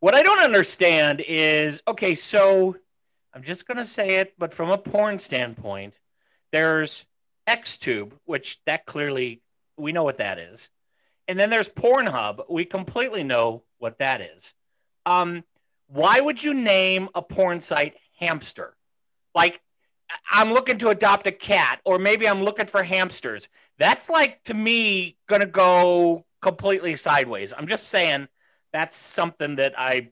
[0.00, 2.76] What I don't understand is okay, so
[3.34, 5.98] I'm just going to say it, but from a porn standpoint,
[6.52, 7.04] there's
[7.48, 9.42] XTube, which that clearly
[9.76, 10.70] we know what that is.
[11.26, 12.44] And then there's Pornhub.
[12.48, 14.54] We completely know what that is.
[15.04, 15.44] Um,
[15.88, 18.76] why would you name a porn site hamster?
[19.34, 19.60] Like,
[20.30, 23.48] I'm looking to adopt a cat, or maybe I'm looking for hamsters.
[23.78, 27.52] That's like to me going to go completely sideways.
[27.56, 28.28] I'm just saying
[28.72, 30.10] that's something that I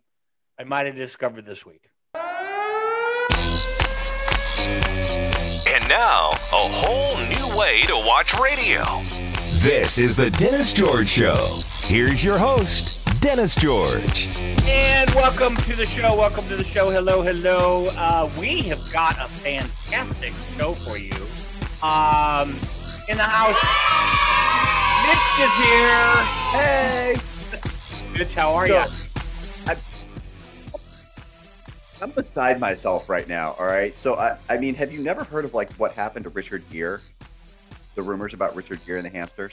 [0.59, 1.91] I might have discovered this week.
[5.69, 8.83] And now, a whole new way to watch radio.
[9.61, 11.59] This is the Dennis George Show.
[11.81, 14.29] Here's your host, Dennis George.
[14.65, 16.17] And welcome to the show.
[16.17, 16.91] Welcome to the show.
[16.91, 17.89] Hello, hello.
[17.97, 21.13] Uh, we have got a fantastic show for you.
[21.83, 22.51] Um,
[23.09, 23.61] in the house,
[25.05, 26.25] Mitch is here.
[26.53, 27.15] Hey,
[28.19, 28.83] Mitch, how are you?
[32.03, 33.55] I'm beside myself right now.
[33.59, 33.97] All right.
[33.97, 36.99] So I, I mean, have you never heard of like what happened to Richard Gere?
[37.95, 39.53] The rumors about Richard Gere and the hamsters.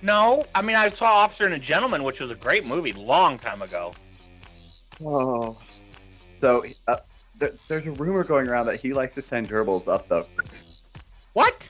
[0.00, 3.38] No, I mean I saw Officer and a Gentleman, which was a great movie, long
[3.38, 3.92] time ago.
[5.04, 5.56] Oh.
[6.30, 6.96] So uh,
[7.38, 10.26] there, there's a rumor going around that he likes to send gerbils up the
[11.34, 11.68] What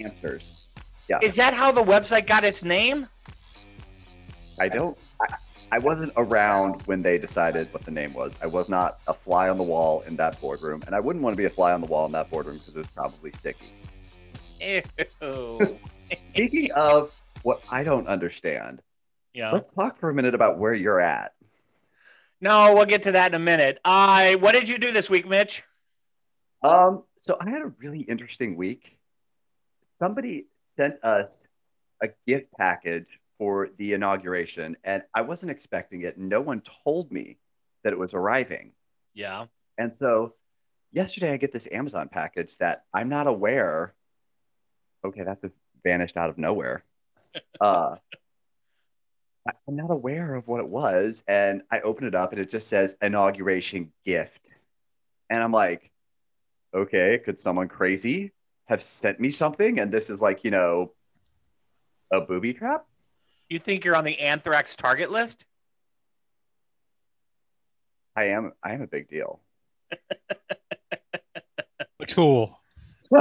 [0.00, 0.68] hamsters.
[1.08, 1.18] Yeah.
[1.20, 1.54] is that?
[1.54, 3.08] How the website got its name?
[4.60, 4.96] I don't.
[5.72, 8.38] I, wasn't around when they decided what the name was.
[8.42, 11.34] I was not a fly on the wall in that boardroom, and I wouldn't want
[11.34, 13.72] to be a fly on the wall in that boardroom because it's probably sticky.
[14.60, 15.78] Ew.
[16.30, 18.82] Speaking of what I don't understand,
[19.32, 19.50] yeah.
[19.50, 21.32] let's talk for a minute about where you're at.
[22.40, 23.78] No, we'll get to that in a minute.
[23.84, 24.36] I.
[24.36, 25.62] what did you do this week, Mitch?
[26.62, 28.96] Um, so I had a really interesting week.
[29.98, 31.44] Somebody sent us
[32.02, 33.06] a gift package
[33.42, 36.16] for the inauguration, and I wasn't expecting it.
[36.16, 37.38] No one told me
[37.82, 38.70] that it was arriving.
[39.14, 39.46] Yeah.
[39.76, 40.34] And so
[40.92, 43.94] yesterday I get this Amazon package that I'm not aware.
[45.04, 46.84] Okay, that just vanished out of nowhere.
[47.60, 47.96] Uh,
[49.66, 51.24] I'm not aware of what it was.
[51.26, 54.38] And I open it up and it just says inauguration gift.
[55.30, 55.90] And I'm like,
[56.72, 58.32] okay, could someone crazy
[58.66, 59.80] have sent me something?
[59.80, 60.92] And this is like, you know,
[62.12, 62.86] a booby trap?
[63.52, 65.44] You think you're on the anthrax target list?
[68.16, 69.40] I am I am a big deal.
[72.00, 72.58] a tool.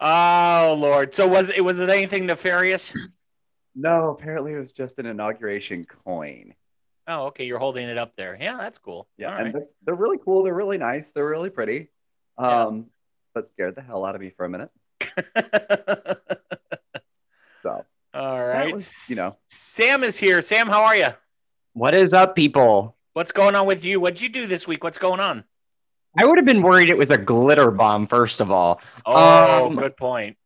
[0.00, 1.12] oh Lord!
[1.12, 2.94] So was it was it anything nefarious?
[3.74, 6.54] No, apparently it was just an inauguration coin.
[7.06, 7.44] Oh, okay.
[7.44, 8.38] You're holding it up there.
[8.40, 9.06] Yeah, that's cool.
[9.18, 9.52] Yeah, All and right.
[9.52, 10.44] they're, they're really cool.
[10.44, 11.10] They're really nice.
[11.10, 11.90] They're really pretty.
[12.40, 12.64] Yeah.
[12.64, 12.86] Um,
[13.34, 14.70] but scared the hell out of me for a minute.
[18.14, 18.72] So All right.
[18.72, 19.32] was, you know.
[19.48, 20.40] Sam is here.
[20.40, 21.08] Sam, how are you?
[21.72, 22.96] What is up, people?
[23.14, 23.98] What's going on with you?
[23.98, 24.84] What'd you do this week?
[24.84, 25.42] What's going on?
[26.16, 28.80] I would have been worried it was a glitter bomb, first of all.
[29.04, 30.36] Oh, Um, good point.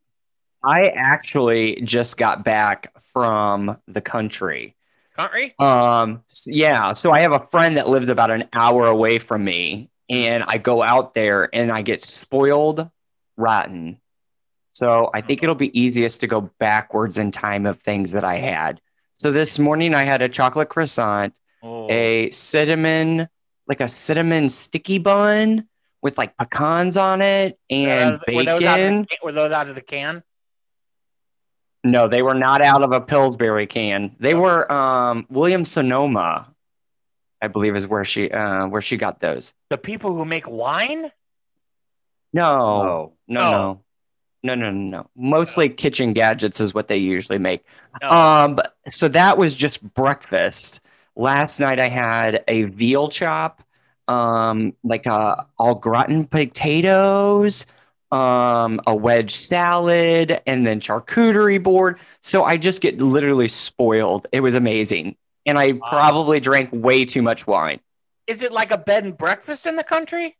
[0.64, 4.74] I actually just got back from the country.
[5.14, 5.54] Country?
[5.58, 9.44] Um, s- yeah, so I have a friend that lives about an hour away from
[9.44, 12.88] me, and I go out there and I get spoiled
[13.36, 14.00] rotten.
[14.78, 18.36] So I think it'll be easiest to go backwards in time of things that I
[18.36, 18.80] had.
[19.14, 23.28] So this morning I had a chocolate croissant, Oh, a cinnamon,
[23.66, 25.66] like a cinnamon sticky bun
[26.00, 29.00] with like pecans on it Were those and out were those out of bacon.
[29.10, 30.22] the Were those out of the can?
[31.82, 34.14] No, they were not out of a Pillsbury can.
[34.20, 36.54] They were um William Sonoma,
[37.42, 39.52] I believe is where she uh where she got those.
[39.70, 41.10] The people who make wine?
[42.32, 43.50] No, oh, no, Oh.
[43.50, 43.84] no.
[44.42, 45.10] No, no, no, no.
[45.16, 47.64] Mostly kitchen gadgets is what they usually make.
[48.02, 48.10] No.
[48.10, 50.80] Um, so that was just breakfast.
[51.16, 53.62] Last night I had a veal chop,
[54.06, 57.66] um, like a au gratin potatoes,
[58.12, 61.98] um, a wedge salad, and then charcuterie board.
[62.22, 64.26] So I just get literally spoiled.
[64.30, 65.88] It was amazing, and I Wow.
[65.88, 67.80] probably drank way too much wine.
[68.28, 70.36] Is it like a bed and breakfast in the country?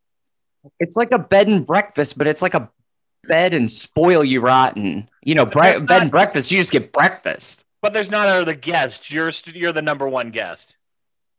[0.79, 2.71] It's like a bed and breakfast, but it's like a
[3.25, 5.09] bed and spoil you rotten.
[5.23, 6.51] You know, But bre- there's bed not- and breakfast.
[6.51, 9.11] You just get breakfast, But there's not other guests.
[9.13, 10.77] You're st- you're the number one guest.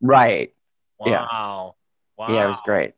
[0.02, 0.54] right?
[1.06, 1.22] Yeah.
[1.31, 1.76] Wow.
[2.18, 2.28] Wow.
[2.34, 2.90] Yeah, it was great.
[2.90, 2.96] It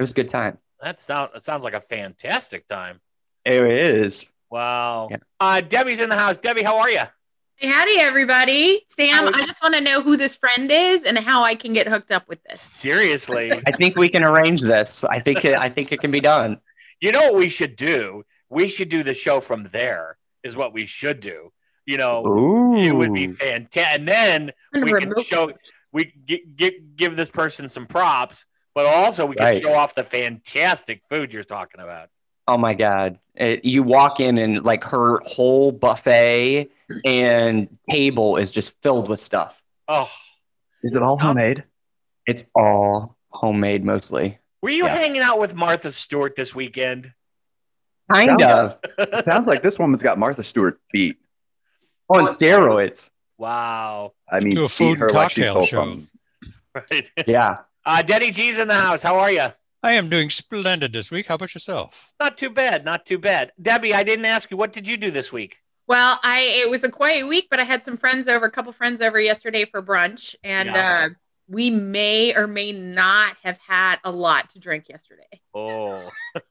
[0.00, 0.58] was a good time.
[0.80, 3.00] That sound that sounds like a fantastic time.
[3.44, 4.30] It is.
[4.50, 5.08] Wow.
[5.10, 5.18] Yeah.
[5.40, 6.38] Uh, Debbie's in the house.
[6.38, 7.02] Debbie, how are you?
[7.56, 8.84] Hey, howdy, everybody.
[8.96, 9.42] Sam, Howdy.
[9.42, 12.10] I just want to know who this friend is and how I can get hooked
[12.10, 12.60] up with this.
[12.60, 13.52] Seriously.
[13.66, 15.04] I think we can arrange this.
[15.04, 16.58] I think it, I think it can be done.
[17.02, 18.22] You know what we should do?
[18.48, 20.16] We should do the show from there.
[20.42, 21.52] Is what we should do.
[21.86, 22.76] You know, Ooh.
[22.76, 24.00] it would be fantastic.
[24.00, 25.52] And then we can show
[25.92, 29.62] we could gi- gi- give this person some props, but also we can Right.
[29.62, 32.08] show off the fantastic food you're talking about.
[32.48, 33.18] Oh my god!
[33.36, 36.70] It, you walk in and like her whole buffet
[37.04, 39.62] and table is just filled with stuff.
[39.86, 40.10] Oh,
[40.82, 41.62] Is it all homemade?
[42.26, 44.38] It's all homemade mostly.
[44.62, 44.94] Were you Yeah.
[44.96, 47.12] hanging out with Martha Stewart this weekend?
[48.12, 51.18] Kind Sounds of It sounds like this woman's got Martha Stewart beat.
[52.08, 53.10] on steroids.
[53.38, 54.12] Wow.
[54.30, 55.76] I mean, Do a beat food her and like she cocktail show.
[55.84, 56.08] something.
[56.74, 57.10] Right.
[57.26, 57.58] Yeah.
[57.84, 59.02] Uh, Denny G's in the house.
[59.02, 59.46] How are you?
[59.82, 61.26] I am doing splendid this week.
[61.26, 62.12] How about yourself?
[62.20, 62.84] Not too bad.
[62.84, 63.50] Not too bad.
[63.60, 64.56] Debbie, I didn't ask you.
[64.56, 65.56] What did you do this week?
[65.88, 68.72] Well, I it was a quiet week, but I had some friends over, a couple
[68.72, 71.06] friends over yesterday for brunch, and Yeah.
[71.06, 71.08] uh,
[71.48, 75.40] we may or may not have had a lot to drink yesterday.
[75.54, 76.08] Oh.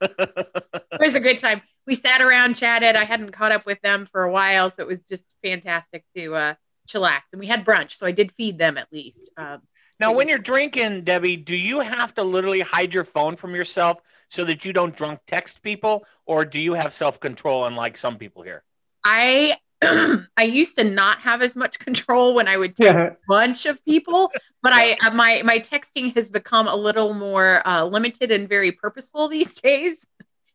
[0.92, 1.62] It was a good time.
[1.86, 2.94] We sat around, chatted.
[2.94, 6.34] I hadn't caught up with them for a while, so it was just fantastic to
[6.34, 6.54] uh,
[6.88, 7.22] chillax.
[7.32, 9.28] And we had brunch, so I did feed them at least.
[9.36, 9.62] Um,
[9.98, 14.00] now, when you're drinking, Debbie, do you have to literally hide your phone from yourself
[14.28, 18.16] so that you don't drunk text people, or do you have self control unlike some
[18.16, 18.62] people here?
[19.04, 19.56] I
[20.36, 23.84] I used to not have as much control when I would text a bunch of
[23.84, 24.30] people,
[24.62, 29.28] but I my my texting has become a little more uh, limited and very purposeful
[29.36, 30.06] these days.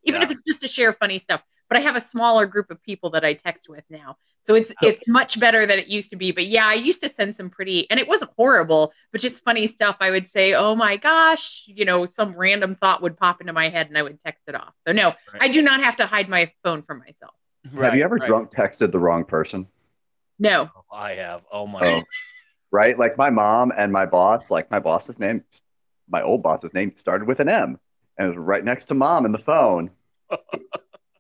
[0.04, 2.82] Even if it's just to share funny stuff, but I have a smaller group of
[2.82, 4.88] people that I text with now, so it's Oh.
[4.88, 6.32] it's much better than it used to be.
[6.32, 9.68] But yeah, I used to send some pretty, and it wasn't horrible, but just funny
[9.68, 9.98] stuff.
[10.00, 13.68] I would say, "Oh my gosh," you know, some random thought would pop into my
[13.68, 14.74] head, and I would text it off.
[14.88, 15.42] So no, Right.
[15.42, 17.34] I do not have to hide my phone from myself.
[17.76, 18.28] Have you ever right.
[18.28, 19.68] drunk texted the wrong person?
[20.40, 20.70] No.
[20.76, 21.46] Oh, I have.
[21.52, 21.80] Oh my.
[21.82, 22.04] Oh.
[22.72, 22.98] Right?
[22.98, 25.44] Like my mom and my boss, like my boss's name,
[26.10, 27.80] my old boss's name started with an M
[28.18, 29.92] and it was right next to mom in the phone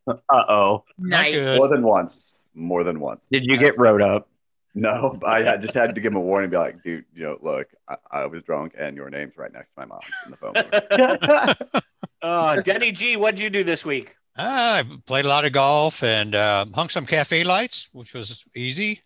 [0.08, 0.84] Uh oh.
[0.98, 1.58] Nice.
[1.58, 2.36] more than once.
[2.54, 3.26] More than once.
[3.30, 4.30] Did you get rode up?
[4.74, 7.24] No, I had- just had to give him a warning and be like, dude, you
[7.24, 10.32] know, look, I, I was drunk and your name's right next to my mom in
[10.32, 11.82] the phone.
[12.22, 14.16] uh, Denny G, what'd you do this week?
[14.38, 19.02] I played a lot of golf and uh, hung some cafe lights, which was easy.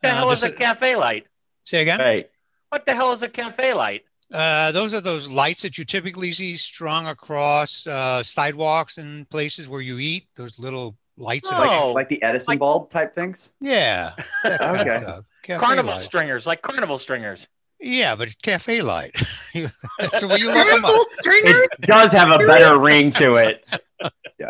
[0.00, 1.26] What the Uh, hell is a cafe light?
[1.64, 1.98] Say again.
[1.98, 2.30] right.
[2.70, 4.04] What the hell is a cafe light?
[4.32, 9.68] Uh, those are those lights that you typically see strung across uh, sidewalks and places
[9.68, 10.28] where you eat.
[10.36, 11.48] Those little lights.
[11.52, 11.92] Oh.
[11.94, 13.50] like the Edison Like- bulb type things?
[13.60, 14.12] yeah.
[14.44, 15.56] that kind of Okay.
[15.58, 16.04] Carnival lights.
[16.04, 17.48] stringers, like carnival stringers.
[17.80, 19.16] Yeah, but it's cafe light.
[20.18, 21.66] so when you look them up, Carnival stringers?
[21.78, 23.64] It does have a better ring to it.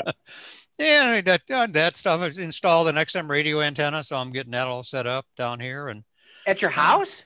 [0.79, 4.67] yeah, that uh, that stuff is installed an XM radio antenna, so I'm getting that
[4.67, 6.05] all set up down here, and
[6.47, 7.25] At your house?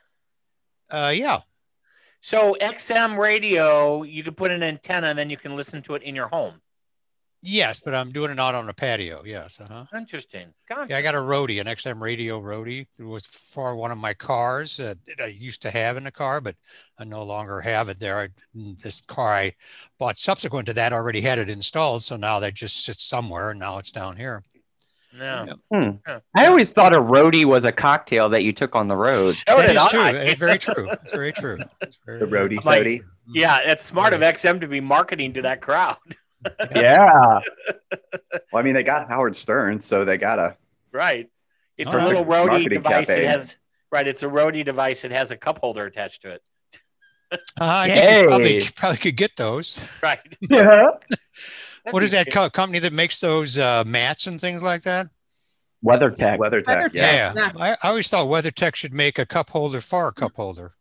[0.90, 1.40] uh, yeah,
[2.20, 6.02] So XM radio, you can put an antenna and then you can listen to it
[6.02, 6.60] in your home.
[7.44, 9.22] Yes, but I'm doing it out on a patio.
[9.24, 9.84] Yes, uh-huh.
[9.96, 10.48] Interesting.
[10.68, 10.90] Gotcha.
[10.90, 12.86] Yeah, I got a roadie, an XM radio roadie.
[12.98, 16.40] It was for one of my cars that I used to have in the car,
[16.40, 16.56] but
[16.98, 18.18] I no longer have it there.
[18.18, 19.52] I, this car I
[19.98, 23.60] bought subsequent to that already had it installed, so now that just sits somewhere, and
[23.60, 24.42] now it's down here.
[25.16, 25.54] No.
[26.34, 29.36] I always thought a roadie was a cocktail that you took on the road.
[29.36, 30.00] So that did true.
[30.06, 30.88] It's very true.
[30.90, 31.58] It's very true.
[31.82, 35.60] It's very, The roadie Like- Yeah, it's smart of XM to be marketing to that
[35.60, 35.96] crowd.
[36.74, 37.40] Yeah.
[38.52, 40.56] Well, I mean, they got Howard Stern, so they gotta.
[40.92, 41.28] Right.
[41.78, 43.10] It's All a little roadie Marketing device.
[43.10, 43.56] It has
[43.90, 44.06] right.
[44.06, 45.04] It's a roadie device.
[45.04, 46.42] It has a cup holder attached to it.
[47.32, 48.68] Uh, I think you probably, Yay.
[48.76, 49.80] probably could get those.
[50.02, 50.18] Right.
[50.48, 50.90] Yeah.
[51.90, 55.08] What is that co- company that makes those uh, mats and things like that?
[55.84, 56.38] WeatherTech.
[56.38, 57.32] WeatherTech, yeah.
[57.34, 60.74] Yeah, I, I always thought WeatherTech should make a cup holder for a cup holder.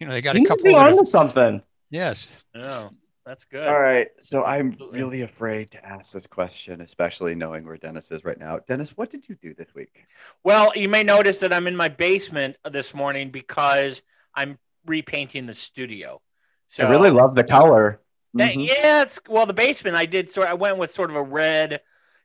[0.00, 0.90] You know, they got a You cup could be holder.
[0.90, 1.62] onto something.
[1.94, 2.26] Yes.
[2.58, 2.90] Oh,
[3.24, 3.68] that's good.
[3.68, 4.08] All right.
[4.18, 4.98] So I'm Absolutely.
[4.98, 8.58] really afraid to ask this question, especially knowing where Dennis is right now.
[8.66, 10.04] Dennis, what did you do this week?
[10.42, 14.02] Well, you may notice that I'm in my basement this morning because
[14.34, 16.20] I'm repainting the studio.
[16.66, 18.00] So I really love the color.
[18.34, 18.66] That- Mhm.
[18.66, 19.94] Yeah, it's well the basement.
[19.94, 20.48] I did sort.
[20.48, 21.80] I went with sort of a red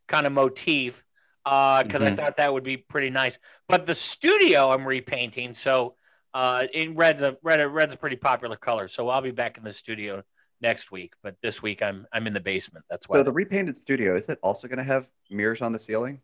[0.08, 1.04] kind of motif
[1.46, 2.16] because I Mhm.
[2.16, 3.38] thought that would be pretty nice.
[3.68, 5.96] But the studio I'm repainting, so
[6.34, 7.62] uh, in red's a red.
[7.62, 8.88] Red's a pretty popular color.
[8.88, 10.24] So I'll be back in the studio
[10.62, 11.14] next week.
[11.24, 12.86] But this week I'm I'm in the basement.
[12.90, 13.18] That's why.
[13.18, 16.22] So the repainted studio is it also going to have mirrors on the ceiling?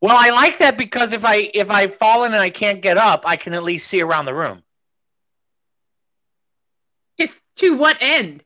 [0.00, 3.22] well, I like that because if I if I've fallen and I can't get up,
[3.26, 4.62] I can at least see around the room.
[7.18, 8.44] Just to what end?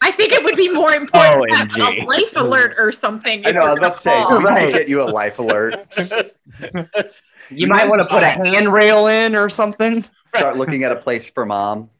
[0.00, 3.46] I think it would be more important to have a life alert or something.
[3.46, 3.62] I if know.
[3.62, 4.50] I you're was about to say, gonna we fall.
[4.50, 4.72] Right.
[4.72, 5.86] get you a life alert.
[7.50, 10.04] You might want to put a handrail in or something.
[10.34, 11.90] Start looking at a place for mom.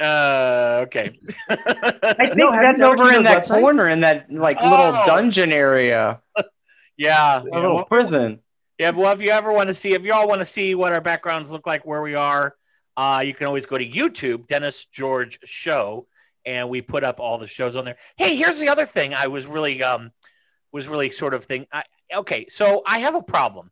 [0.00, 1.18] Uh, okay.
[1.50, 3.60] I think No, that's over in that websites?
[3.60, 4.70] corner in that like Oh.
[4.70, 6.20] little dungeon area,
[6.96, 7.40] yeah.
[7.40, 7.54] a yeah.
[7.60, 8.40] little prison.
[8.78, 10.92] Yeah, well, if you ever want to see, if you all want to see what
[10.94, 12.54] our backgrounds look like, where we are,
[12.96, 16.06] uh, you can always go to YouTube, Dennis George Show,
[16.46, 17.96] and we put up all the shows on there.
[18.16, 19.12] Hey, here's the other thing.
[19.12, 20.12] I was really, um,
[20.72, 21.66] was really sort of thing.
[21.70, 21.82] I,
[22.14, 23.70] okay, so I have a problem.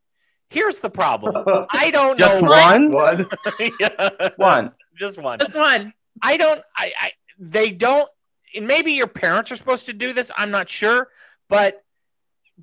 [0.51, 1.45] Here's the problem.
[1.71, 2.49] I don't Just know.
[2.49, 2.91] one?
[2.91, 3.27] One.
[3.81, 4.73] Yeah, One.
[4.99, 5.39] just one.
[5.39, 5.93] That's one.
[6.23, 6.61] I don't.
[6.77, 7.11] I, I.
[7.39, 8.09] They don't.
[8.57, 10.33] And maybe your parents are supposed to do this.
[10.37, 11.09] I'm not sure,
[11.49, 11.85] but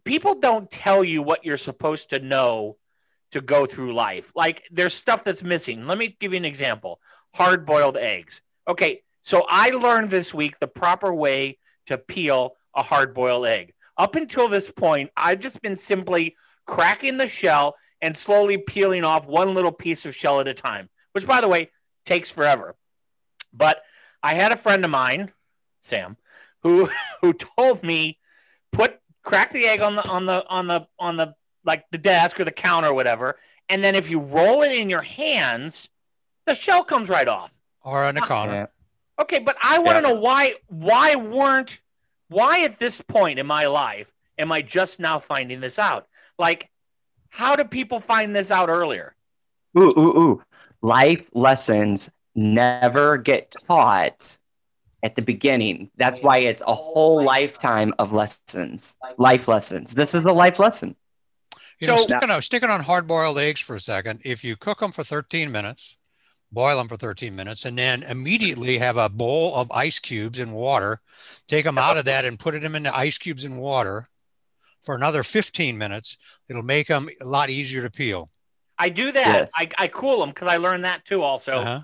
[0.04, 2.78] people don't tell you what you're supposed to know
[3.32, 4.32] to go through life.
[4.36, 5.86] Like there's stuff that's missing.
[5.86, 7.00] Let me give you an example.
[7.36, 8.42] Hard boiled eggs.
[8.68, 13.74] Okay, so I learned this week the proper way to peel a hard boiled egg.
[13.98, 19.26] Up until this point, I've just been simply cracking the shell and slowly peeling off
[19.26, 21.70] one little piece of shell at a time, which by the way
[22.06, 22.76] takes forever.
[23.54, 23.82] But
[24.22, 25.32] I had a friend of mine,
[25.80, 26.18] Sam,
[26.64, 26.90] who
[27.22, 28.20] who told me
[28.72, 32.40] put crack the egg on the on the on the on the like the desk
[32.40, 33.38] or the counter or whatever,
[33.70, 35.90] and then if you roll it in your hands,
[36.46, 37.58] the shell comes right off.
[37.82, 38.28] Or on the ah.
[38.28, 38.54] counter.
[38.54, 38.66] Yeah.
[39.18, 40.14] Okay, but I want to Yeah.
[40.14, 41.80] know why why weren't
[42.28, 46.08] why at this point in my life am I just now finding this out?
[46.38, 46.70] Like,
[47.30, 49.16] how do people find this out earlier?
[49.78, 50.44] Ooh, ooh, ooh.
[50.82, 54.38] Life lessons never get taught
[55.04, 55.90] at the beginning.
[55.98, 59.94] That's why it's a whole lifetime of lessons, life lessons.
[59.94, 60.96] This is a life lesson.
[61.82, 64.56] You know, So- sticking on, sticking on hard boiled eggs for a second, if you
[64.56, 65.98] cook them for 13 minutes,
[66.52, 70.52] boil them for 13 minutes, and then immediately have a bowl of ice cubes in
[70.52, 71.02] water,
[71.48, 74.08] take them out of that and put them into ice cubes in water
[74.86, 76.18] for another 15 minutes,
[76.50, 78.30] it'll make them a lot easier to peel.
[78.78, 79.26] I do that.
[79.42, 79.54] Yes.
[79.58, 81.82] I, I cool them because I learned that too also Uh-huh.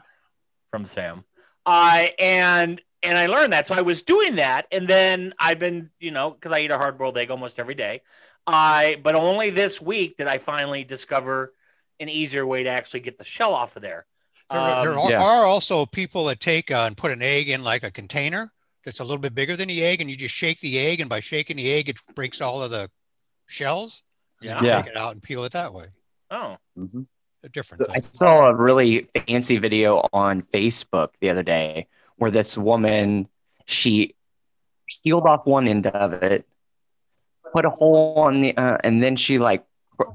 [0.71, 1.23] from Sam.
[1.65, 3.65] Uh, and and I learned that.
[3.65, 6.77] So I was doing that, and then I've been, you know, because I eat a
[6.77, 8.01] hard boiled egg almost every day.
[8.47, 11.53] I but only this week did I finally discover
[11.99, 14.05] an easier way to actually get the shell off of there.
[14.49, 15.23] There, Um, there are, yeah.
[15.23, 18.51] are also people that take uh, and put an egg in like a container
[18.83, 21.09] that's a little bit bigger than the egg, and you just shake the egg, and
[21.09, 22.89] by shaking the egg, it breaks all of the
[23.47, 24.03] shells.
[24.41, 24.81] And then Yeah.
[24.81, 25.87] take it out and peel it that way.
[26.31, 27.05] oh, Mhm.
[27.43, 32.31] A different So I saw a really fancy video on Facebook the other day where
[32.31, 33.27] this woman
[33.65, 34.15] she
[35.03, 36.45] peeled off one end of it,
[37.53, 39.63] put a hole on the, uh, and then she like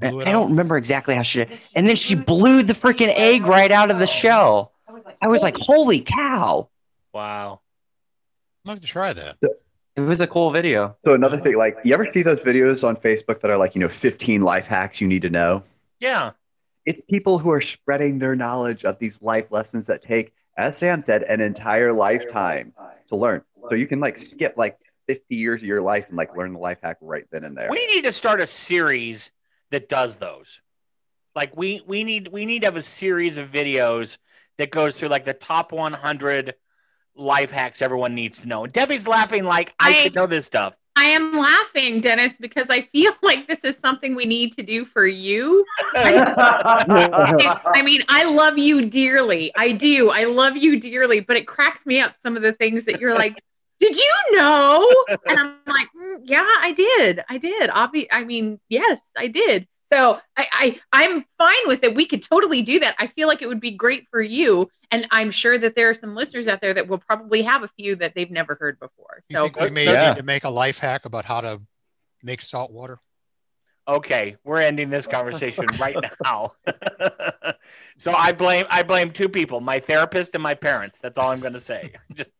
[0.03, 0.49] I don't out.
[0.49, 1.59] remember exactly how she, did.
[1.75, 4.73] and then she blew the freaking egg right out of the shell.
[5.23, 6.69] I was like, holy cow!
[7.13, 7.61] wow.
[8.67, 9.37] I'm going to try that.
[9.95, 10.97] It was a cool video.
[11.05, 13.81] So another thing, like you ever see those videos on Facebook that are like, you
[13.81, 15.63] know, 15 life hacks you need to know?
[16.01, 16.33] Yeah.
[16.85, 21.01] It's people who are spreading their knowledge of these life lessons that take, as Sam
[21.01, 22.73] said, an entire lifetime
[23.09, 23.43] to learn.
[23.71, 26.59] So you can like skip like 50 years of your life and like learn the
[26.59, 27.69] life hack right then and there.
[27.71, 29.31] We need to start a series
[29.71, 30.61] that does those.
[31.37, 34.19] Like we we need we need to have a series of videos
[34.59, 36.55] that goes through like the top 100
[37.17, 38.65] life hacks everyone needs to know.
[38.65, 40.77] And Debbie's laughing like I, I- should know this stuff.
[40.99, 44.87] I am laughing, Dennis, because I feel like this is something we need to do
[44.87, 45.63] for you.
[45.95, 49.53] I mean, I love you dearly.
[49.57, 50.11] I do.
[50.11, 53.15] I love you dearly, but it cracks me up some of the things that you're
[53.15, 53.37] like,
[53.79, 54.91] did you know?
[55.27, 57.23] And I'm like, "Mm, yeah, I did.
[57.29, 57.69] I did.
[57.69, 59.69] Obvi- I mean, yes, I did.
[59.87, 61.95] So I, I I'm fine with it.
[61.95, 62.97] We could totally do that.
[62.99, 64.69] I feel like it would be great for you.
[64.91, 67.69] And I'm sure that there are some listeners out there that will probably have a
[67.69, 69.23] few that they've never heard before.
[69.29, 70.11] You So think we may Yeah.
[70.11, 71.63] need to make a life hack about how to
[72.23, 72.99] make salt water?
[73.89, 76.53] Okay, we're ending this conversation right now.
[77.99, 80.99] so I blame I blame two people, my therapist and my parents.
[80.99, 81.93] That's all I'm going to say.
[82.17, 82.33] Just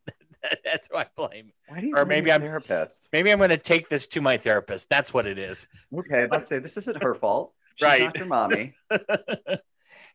[0.65, 1.53] that's who I blame.
[1.69, 3.09] Why do you or blame maybe your I'm- therapist.
[3.13, 4.89] Maybe I'm going to take this to my therapist.
[4.89, 5.67] That's what it is.
[5.97, 7.53] Okay, let's say this isn't her fault.
[7.77, 8.03] She's Right.
[8.05, 8.75] not your mommy.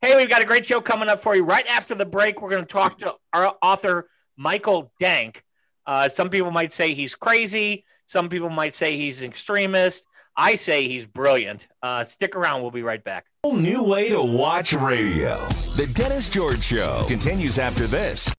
[0.01, 1.43] hey, we've got a great show coming up for you.
[1.43, 5.43] Right after the break, we're going to talk to our author, Michael Dank.
[5.85, 7.85] Uh, some people might say he's crazy.
[8.05, 10.05] Some people might say he's an extremist.
[10.35, 11.67] I say he's brilliant.
[11.83, 12.61] Uh, stick around.
[12.61, 13.25] We'll be right back.
[13.43, 15.45] Whole new way to watch radio.
[15.75, 18.33] The Dennis George Show continues after this.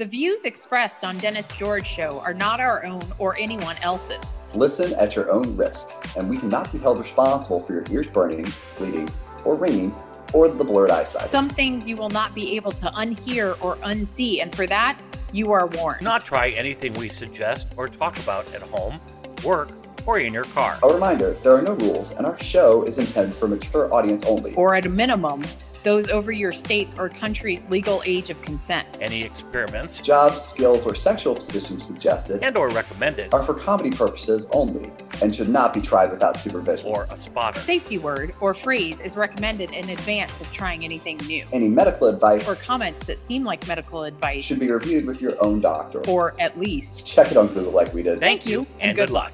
[0.00, 4.40] The views expressed on Dennis George Show are not our own or anyone else's.
[4.54, 8.50] Listen at your own risk, and we cannot be held responsible for your ears burning,
[8.78, 9.10] bleeding,
[9.44, 9.94] or ringing,
[10.32, 11.26] or the blurred eyesight.
[11.26, 14.98] Some things you will not be able to unhear or unsee, and for that,
[15.32, 16.00] you are warned.
[16.00, 18.98] Not try anything we suggest or talk about at home,
[19.44, 19.68] work,
[20.06, 20.78] or in your car.
[20.82, 24.54] A reminder there are no rules, and our show is intended for mature audience only.
[24.54, 25.44] Or at a minimum,
[25.82, 29.00] those over your state's or country's legal age of consent.
[29.02, 34.46] Any experiments Jobs, skills, or sexual positions suggested and or recommended are for comedy purposes
[34.52, 34.90] only
[35.22, 36.88] and should not be tried without supervision.
[36.88, 37.60] or a spotter.
[37.60, 41.44] Safety word or phrase is recommended in advance of trying anything new.
[41.52, 45.42] Any medical advice Or comments that seem like medical advice, should be reviewed with your
[45.42, 46.00] own doctor.
[46.08, 47.04] or at least.
[47.06, 48.20] Check it on Google like we did.
[48.20, 49.32] Thank you and good luck.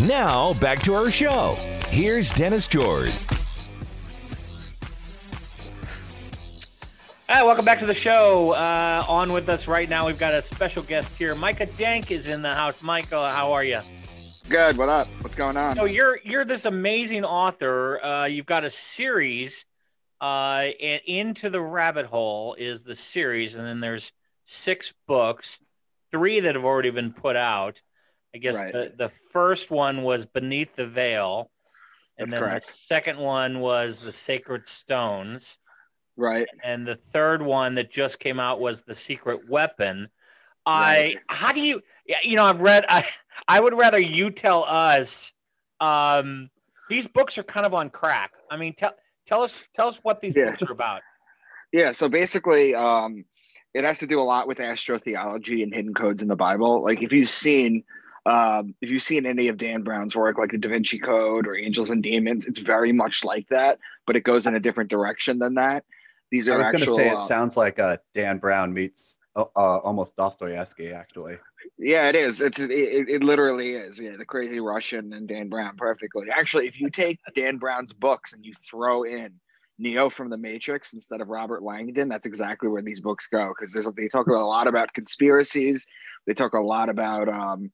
[0.00, 1.54] Now, back to our show.
[1.88, 3.10] Here's Dennis George.
[7.32, 8.52] Right, welcome back to the show.
[8.52, 11.34] Uh, on with us right now, we've got a special guest here.
[11.34, 12.82] Micah Dank is in the house.
[12.82, 13.80] Micah, how are you?
[14.48, 14.76] Good.
[14.76, 15.08] What up?
[15.22, 15.76] What's going on?
[15.76, 18.04] So you're you're this amazing author.
[18.04, 19.64] Uh, you've got a series.
[20.20, 24.12] Uh, and into the rabbit hole is the series, and then there's
[24.44, 25.58] six books,
[26.12, 27.82] three that have already been put out.
[28.32, 28.72] I guess Right.
[28.72, 31.50] the the first one was Beneath the Veil,
[32.16, 32.66] and That's then correct.
[32.68, 35.58] the second one was The Sacred Stones.
[36.16, 36.46] Right.
[36.62, 40.08] and the third one that just came out was the secret weapon
[40.66, 41.80] i how do you
[42.22, 43.04] you know i've read i
[43.48, 45.32] i would rather you tell us
[45.80, 46.50] um
[46.88, 48.92] these books are kind of on crack i mean tell
[49.26, 50.50] tell us tell us what these Yeah.
[50.50, 51.00] books are about
[51.72, 51.92] Yeah.
[51.92, 53.24] So basically, um,
[53.72, 56.82] it has to do a lot with astrotheology and hidden codes in the Bible.
[56.84, 57.82] Like if you've seen,
[58.26, 61.56] um, if you've seen any of Dan Brown's work, like the Da Vinci Code or
[61.56, 65.38] Angels and Demons, it's very much like that, but it goes in a different direction
[65.38, 65.82] than that.
[66.32, 69.44] These I was going to say uh, it sounds like uh, Dan Brown meets uh,
[69.54, 71.36] uh, almost Dostoevsky, actually.
[71.78, 72.40] Yeah, it is.
[72.40, 74.00] It's it, it, it literally is.
[74.00, 76.30] Yeah, the crazy Russian and Dan Brown perfectly.
[76.30, 79.34] Actually, if you take Dan Brown's books and you throw in
[79.78, 83.74] Neo from the Matrix instead of Robert Langdon, that's exactly where these books go because
[83.74, 85.86] there's they talk about a lot about conspiracies.
[86.26, 87.70] They talk a lot about um,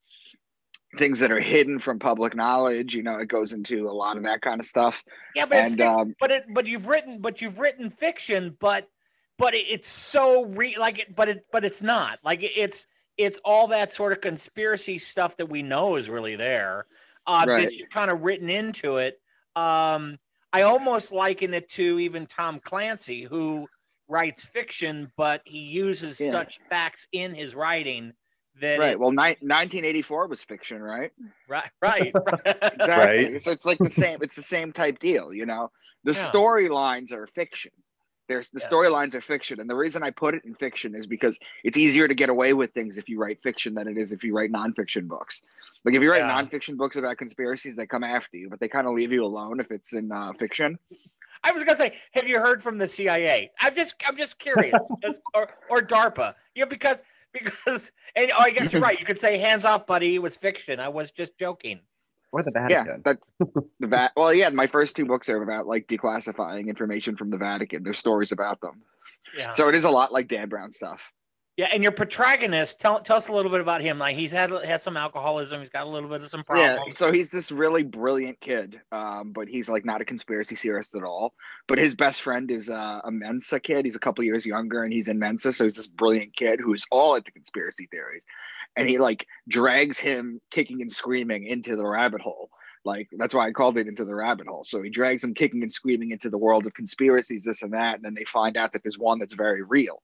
[0.97, 2.95] things that are hidden from public knowledge.
[2.95, 5.03] You know, it goes into a lot of that kind of stuff.
[5.35, 8.57] yeah but it's And, fic- um, but it but you've written but you've written fiction
[8.59, 8.89] but
[9.37, 12.87] but it- it's so re like it but it but it's not like it- it's
[13.19, 16.87] it's all that sort of conspiracy stuff that we know is really there
[17.27, 17.65] uh Right.
[17.65, 19.21] that you've kind of written into it
[19.57, 20.19] um
[20.53, 23.69] i almost liken it to even tom clancy who
[24.09, 26.31] writes fiction but he uses Yeah.
[26.31, 28.15] such facts in his writing
[28.61, 28.93] that Right.
[28.93, 31.13] it- Well, ni- 1984 was fiction, right?
[31.49, 32.13] right right
[32.47, 33.33] exactly.
[33.33, 33.43] Right.
[33.43, 34.19] So it's like the same.
[34.23, 35.33] It's the same type deal.
[35.33, 35.71] You know,
[36.05, 36.19] the Yeah.
[36.19, 37.73] storylines are fiction.
[38.29, 38.69] There's the Yeah.
[38.69, 42.07] storylines are fiction, and the reason I put it in fiction is because it's easier
[42.07, 44.53] to get away with things if you write fiction than it is if you write
[44.53, 45.43] nonfiction books.
[45.85, 46.43] Like if you write Yeah.
[46.43, 49.61] nonfiction books about conspiracies, they come after you, but they kind of leave you alone
[49.61, 50.79] if it's in uh, fiction.
[51.45, 53.51] I was gonna say, have you heard from the CIA?
[53.61, 54.75] I'm just, I'm just curious,
[55.35, 58.99] or or DARPA, yeah, because because, and oh, I guess you're right.
[58.99, 60.81] You could say, "Hands off, buddy." It was fiction.
[60.81, 61.81] I was just joking.
[62.31, 62.87] Or the Vatican.
[62.87, 63.33] Yeah, that's
[63.81, 67.39] the Va- Well, yeah, my first two books are about like declassifying information from the
[67.39, 67.83] Vatican.
[67.83, 68.83] There's stories about them,
[69.37, 71.11] Yeah, so it is a lot like Dan Brown stuff.
[71.59, 71.69] Yeah.
[71.73, 73.99] And your protagonist, tell tell us a little bit about him.
[73.99, 75.59] Like he's had has some alcoholism.
[75.59, 76.81] He's got a little bit of some problems.
[76.87, 80.95] Yeah, so he's this really brilliant kid, um, but he's like not a conspiracy theorist
[80.95, 81.35] at all.
[81.67, 83.85] But his best friend is uh, a Mensa kid.
[83.85, 86.87] He's a couple years younger, and he's in Mensa, so he's this brilliant kid who's
[86.93, 88.23] all into conspiracy theories,
[88.77, 92.51] and he like drags him kicking and screaming into the rabbit hole.
[92.85, 94.63] Like that's why I called it into the rabbit hole.
[94.63, 97.97] So he drags him kicking and screaming into the world of conspiracies, this and that,
[97.97, 100.03] and then they find out that there's one that's very real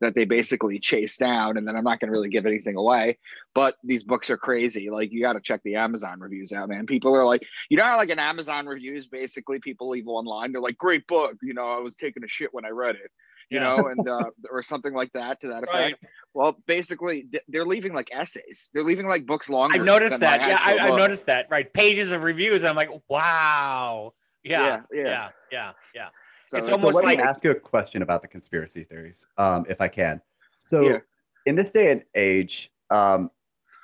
[0.00, 3.16] that they basically chase down and then i'm not going to really give anything away
[3.54, 6.86] but these books are crazy like you got to check the amazon reviews out man
[6.86, 10.60] people are like you know how like an amazon reviews basically people leave online they're
[10.60, 13.10] like great book you know i was taking a shit when i read it
[13.50, 13.64] you Yeah.
[13.76, 15.94] know and uh, or something like that to that effect Right.
[16.34, 20.40] well basically they're leaving like essays they're leaving like books longer I noticed that.
[20.40, 21.46] Yeah, I, I noticed that.
[21.50, 22.62] Right, pages of reviews.
[22.64, 24.12] I'm like, wow.
[24.42, 25.28] Yeah, yeah, yeah.
[25.52, 26.08] yeah, yeah.
[26.50, 29.24] So it's So almost let like- me ask you a question about the conspiracy theories,
[29.38, 30.20] um, if I can.
[30.58, 30.98] So, Yeah.
[31.46, 33.30] in this day and age, um,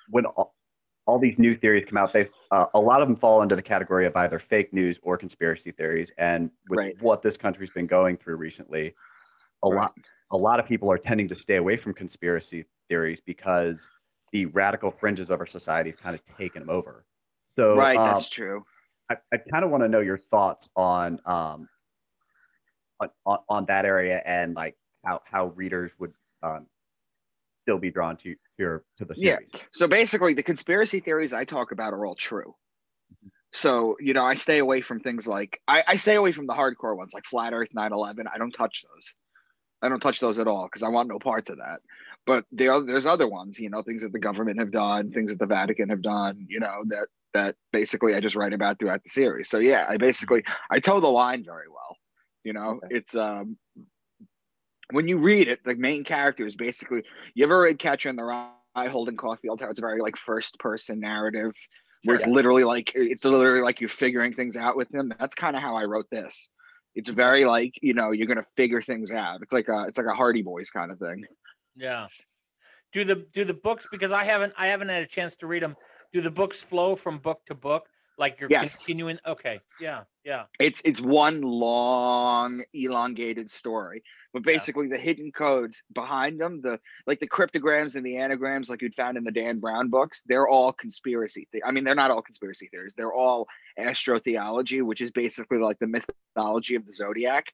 [0.08, 0.56] when all,
[1.06, 3.62] all these new theories come out, they uh, a lot of them fall into the
[3.62, 6.10] category of either fake news or conspiracy theories.
[6.18, 7.00] And with Right.
[7.00, 8.94] what this country's been going through recently,
[9.62, 9.76] a Right.
[9.76, 9.94] lot
[10.32, 13.88] a lot of people are tending to stay away from conspiracy theories because
[14.32, 17.04] the radical fringes of our society have kind of taken them over.
[17.54, 18.66] So, right um, that's true
[19.08, 21.68] I, I kind of want to know your thoughts on um
[23.00, 26.66] on, on, that area and like how how readers would um
[27.62, 29.48] still be drawn to your to the series.
[29.52, 29.60] Yeah.
[29.72, 32.54] So basically, the conspiracy theories I talk about are all true.
[33.52, 36.52] So, you know, I stay away from things like, I, I stay away from the
[36.52, 38.26] hardcore ones like Flat Earth 9 11.
[38.32, 39.14] I don't touch those.
[39.82, 41.80] I don't touch those at all because I want no parts of that.
[42.26, 45.30] but there are, there's other ones, you know, things that the government have done, things
[45.32, 49.02] that the Vatican have done, you know, that that basically I just write about throughout
[49.02, 49.48] the series.
[49.48, 51.85] So yeah, I basically I toe the line very well.
[52.46, 52.86] You know, okay.
[52.90, 53.58] it's um
[54.92, 57.02] when you read it, the main character is basically
[57.34, 60.56] you ever read Catcher in the Rye, Holden Caulfield, how it's a very like first
[60.60, 61.56] person narrative
[62.04, 65.12] where it's literally like it's literally like you're figuring things out with him.
[65.18, 66.48] That's kind of how I wrote this.
[66.94, 69.42] It's very like, you know, you're gonna figure things out.
[69.42, 71.24] It's like a it's like a Hardy Boys kind of thing.
[71.74, 72.06] Yeah.
[72.92, 75.64] Do the do the books because I haven't I haven't had a chance to read
[75.64, 75.74] them.
[76.12, 77.88] Do the books flow from book to book?
[78.18, 78.78] Like you're yes.
[78.78, 79.18] continuing.
[79.26, 79.60] Okay.
[79.80, 80.02] Yeah.
[80.24, 80.44] Yeah.
[80.58, 84.02] It's it's one long elongated story.
[84.32, 84.96] But basically yeah.
[84.96, 89.18] the hidden codes behind them, the like the cryptograms and the anagrams like you'd found
[89.18, 91.46] in the Dan Brown books, they're all conspiracy.
[91.52, 92.94] The- I mean, they're not all conspiracy theories.
[92.96, 93.46] They're all
[93.78, 97.46] astrotheology, which is basically like the mythology of the zodiac.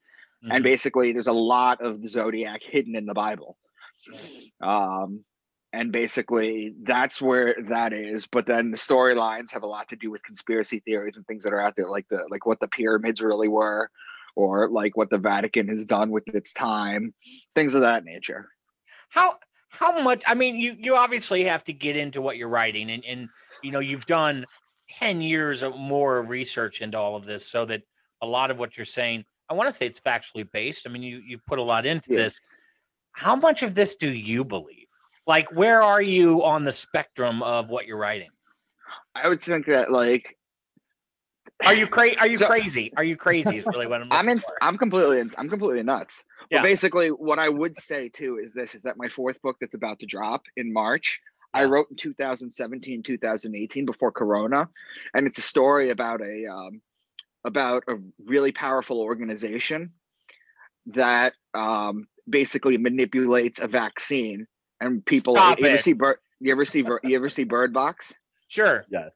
[0.44, 0.52] Mm-hmm.
[0.52, 3.56] And basically there's a lot of the zodiac hidden in the Bible.
[4.60, 5.24] Um,
[5.72, 10.10] and basically that's where that is but then the storylines have a lot to do
[10.10, 13.20] with conspiracy theories and things that are out there like the like what the pyramids
[13.20, 13.90] really were
[14.36, 17.12] or like what the vatican has done with its time
[17.54, 18.48] things of that nature
[19.10, 19.36] how
[19.70, 23.04] how much i mean you you obviously have to get into what you're writing and
[23.04, 23.28] and
[23.62, 24.44] you know you've done
[24.88, 27.82] 10 years of more research into all of this so that
[28.20, 31.02] a lot of what you're saying i want to say it's factually based i mean
[31.02, 32.24] you you've put a lot into yeah.
[32.24, 32.40] this
[33.12, 34.81] how much of this do you believe?
[35.26, 38.30] Like, where are you on the spectrum of what you're writing?
[39.14, 40.36] I would think that like
[41.64, 42.18] are you crazy?
[42.18, 42.92] Are you so, crazy?
[42.96, 43.58] Are you crazy?
[43.58, 44.08] Is really what I'm.
[44.12, 44.40] I'm in.
[44.40, 44.54] For.
[44.62, 45.20] I'm completely.
[45.20, 46.24] In, I'm completely nuts.
[46.50, 46.58] Yeah.
[46.58, 49.74] But basically, what I would say too is this: is that my fourth book that's
[49.74, 51.20] about to drop in March.
[51.54, 51.62] Yeah.
[51.62, 54.68] I wrote in 2017, 2018 before Corona,
[55.14, 56.80] and it's a story about a um,
[57.44, 59.92] about a really powerful organization
[60.86, 64.46] that um, basically manipulates a vaccine
[64.82, 68.12] and people Stop you, ever see bird you ever see you ever see bird box?
[68.48, 68.84] Sure.
[68.90, 69.10] Yes.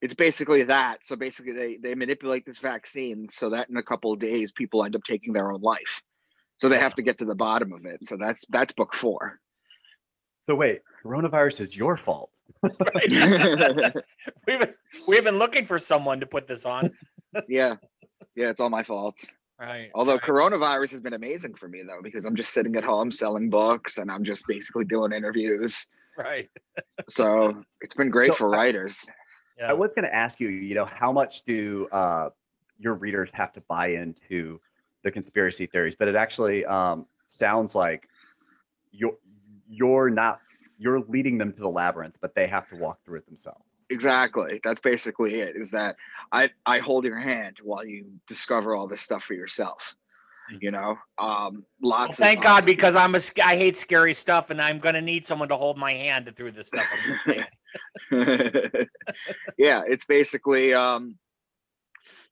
[0.00, 1.04] It's basically that.
[1.04, 4.84] So basically they they manipulate this vaccine so that in a couple of days people
[4.84, 6.02] end up taking their own life.
[6.58, 8.04] So they have to get to the bottom of it.
[8.04, 9.40] So that's that's book four.
[10.44, 12.30] So wait coronavirus is your fault.
[14.46, 14.76] We've,
[15.06, 16.92] we've been looking for someone to put this on.
[17.46, 17.76] Yeah.
[18.34, 19.16] Yeah it's all my fault
[19.58, 19.90] Right.
[19.94, 20.22] Although right.
[20.22, 23.98] coronavirus has been amazing for me though, because I'm just sitting at home selling books
[23.98, 25.86] and I'm just basically doing interviews.
[26.16, 26.48] Right.
[27.08, 29.04] so it's been great so for writers.
[29.58, 29.70] Yeah.
[29.70, 32.30] I was going to ask you, you know, how much do uh,
[32.78, 34.60] your readers have to buy into
[35.02, 35.96] the conspiracy theories?
[35.96, 38.08] But it actually um, sounds like
[38.92, 39.16] you're
[39.68, 40.40] you're not
[40.78, 44.60] you're leading them to the labyrinth, but they have to walk through it themselves exactly
[44.62, 45.96] that's basically it is that
[46.32, 49.94] i i hold your hand while you discover all this stuff for yourself
[50.52, 50.58] mm.
[50.60, 50.96] you know?
[51.18, 55.00] Um lots well, thank god because i'm a i hate scary stuff and i'm gonna
[55.00, 56.86] need someone to hold my hand through this stuff
[59.58, 61.16] yeah it's basically um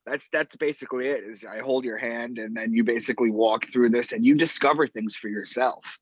[0.07, 3.89] that's that's basically it is i hold your hand and then you basically walk through
[3.89, 5.99] this and you discover things for yourself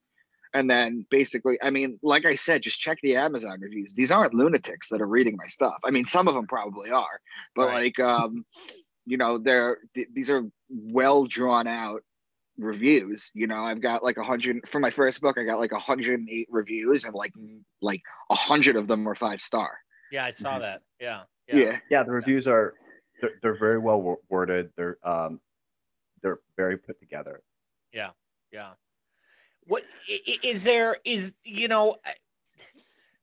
[0.54, 3.92] and then basically i mean like i said just check the amazon reviews.
[3.94, 5.76] These aren't lunatics that are reading my stuff.
[5.84, 7.20] I mean some of them probably are
[7.54, 7.74] but right.
[7.84, 8.46] like um
[9.04, 12.02] you know they're th- these are well drawn out
[12.56, 13.64] reviews you know?
[13.64, 17.14] I've got like a hundred for my first book i got like 108 reviews and
[17.14, 17.32] like
[17.82, 19.76] like a hundred of them were five star.
[20.10, 20.60] Yeah i saw mm-hmm.
[20.60, 20.82] that.
[21.00, 21.56] Yeah yeah.
[21.56, 22.52] Yeah, yeah the reviews yeah.
[22.52, 22.74] are
[23.20, 24.70] they're, they're very well worded.
[24.76, 25.40] They're um
[26.22, 27.42] they're very put together.
[27.92, 28.10] Yeah
[28.52, 28.72] yeah
[29.66, 29.82] what
[30.42, 31.96] is there is you know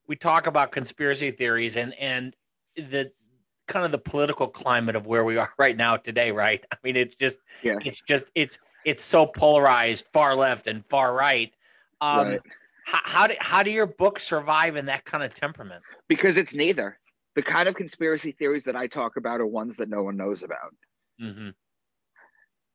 [0.08, 2.36] we talk about conspiracy theories and and
[2.76, 3.12] the
[3.68, 6.64] kind of the political climate of where we are right now today right?
[6.72, 7.78] I mean it's just yeah.
[7.86, 11.54] it's just it's it's so polarized far left and far right.
[12.00, 12.42] Um right.
[12.86, 15.84] How, how do how do your books survive in that kind of temperament?
[16.08, 16.98] Because it's neither.
[17.36, 20.44] The kind of conspiracy theories that i talk about are ones that no one knows
[20.44, 20.76] about.
[21.22, 21.50] Mm-hmm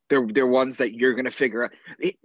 [0.08, 1.72] they're they're ones that you're going to figure out.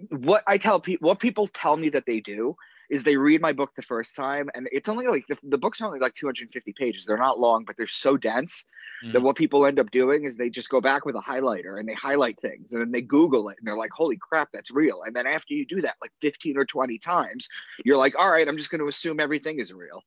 [0.10, 2.56] What i tell people what people tell me that they do
[2.90, 5.80] is they read my book the first time and it's only like the, the books
[5.80, 7.06] are only like 250 pages.
[7.06, 8.66] They're not long but they're so dense
[9.04, 9.14] mm-hmm.
[9.14, 11.88] that what people end up doing is they just go back with a highlighter and
[11.88, 15.04] they highlight things and then they google it and they're like holy crap that's real.
[15.06, 17.48] And then after you do that like 15 or 20 times
[17.86, 20.04] you're like all right i'm just going to assume everything is real.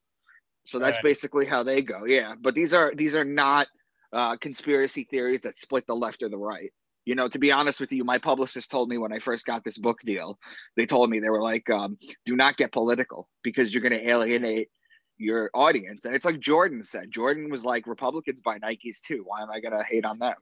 [0.67, 1.05] So that's right.
[1.05, 2.35] basically how they go yeah.
[2.41, 3.67] But these are these are not
[4.13, 6.73] uh, conspiracy theories that split the left or the right
[7.05, 9.65] you know to be honest with you my publicist told me when i first got
[9.65, 10.39] this book deal
[10.77, 14.09] they told me they were like um, do not get political because you're going to
[14.09, 14.69] alienate
[15.17, 19.43] your audience and it's like jordan said jordan was like republicans buy nikes too why
[19.43, 20.35] am i going to hate on them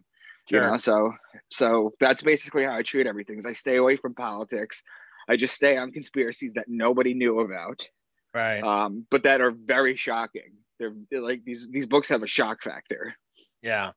[0.49, 0.65] sure.
[0.65, 1.13] you know so
[1.51, 4.83] so that's basically how i treat everything is i stay away from politics
[5.29, 7.87] I just stay on conspiracies that nobody knew about,
[8.35, 8.63] Right.
[8.63, 10.53] um, but that are very shocking.
[10.79, 13.15] They're, they're like these these books have a shock factor.
[13.63, 13.93] Yeah.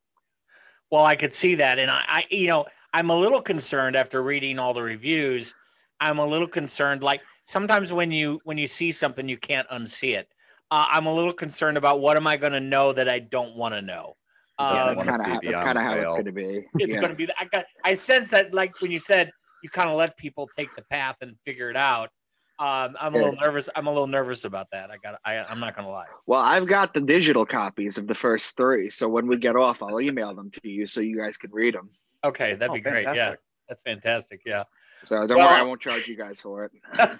[0.91, 1.79] Well, I could see that.
[1.79, 5.53] And I, I, you know, I'm a little concerned after reading all the reviews.
[5.99, 7.03] I'm a little concerned.
[7.03, 10.27] Like sometimes when you when you see something, you can't unsee it.
[10.71, 13.55] Uh, I'm a little concerned about what am I going to know that I don't
[13.55, 14.15] want to know.
[14.59, 16.65] Yeah, Yeah, Um, that's kind of how, that's kind of how it's going to be.
[16.79, 17.01] it's yeah.
[17.01, 17.27] going to be.
[17.39, 17.65] I got.
[17.83, 19.31] I sense that, like when you said,
[19.63, 22.09] you kind of let people take the path and figure it out.
[22.57, 23.69] Um, I'm a little nervous.
[23.75, 24.89] I'm a little nervous about that.
[24.89, 25.19] I got.
[25.25, 26.05] I, I'm not going to lie.
[26.25, 29.83] Well, I've got the digital copies of the first three, so when we get off,
[29.83, 31.89] I'll email them to you so you guys can read them.
[32.23, 33.03] Okay, that'd Oh, be great.
[33.13, 33.35] Yeah,
[33.67, 34.41] that's fantastic.
[34.45, 34.63] Yeah.
[35.03, 36.71] So don't Well- worry, I won't charge you guys for it.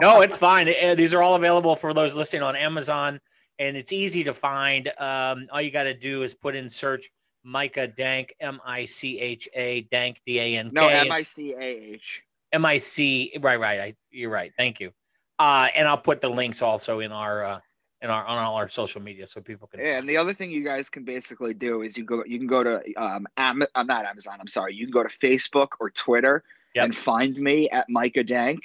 [0.00, 0.68] no, it's fine.
[0.68, 3.20] Uh, These are all available for those listening on Amazon,
[3.58, 4.88] and it's easy to find.
[4.98, 7.10] Um, all you got to do is put in search
[7.42, 10.72] Micah Dank, M I C H A Dank, D A N K.
[10.72, 12.22] No, M I C A H.
[12.52, 13.32] M I C.
[13.40, 13.80] Right, right.
[13.80, 14.52] I, you're right.
[14.56, 14.92] Thank you.
[15.38, 17.60] Uh, and I'll put the links also in our uh,
[18.00, 19.80] in our on all our social media so people can.
[19.80, 22.46] Yeah, And the other thing you guys can basically do is you go you can
[22.46, 24.74] go to um Am- I'm not Amazon, I'm sorry.
[24.74, 26.42] You can go to Facebook or Twitter
[26.74, 26.84] Yep.
[26.84, 28.60] and find me at Micah Dank.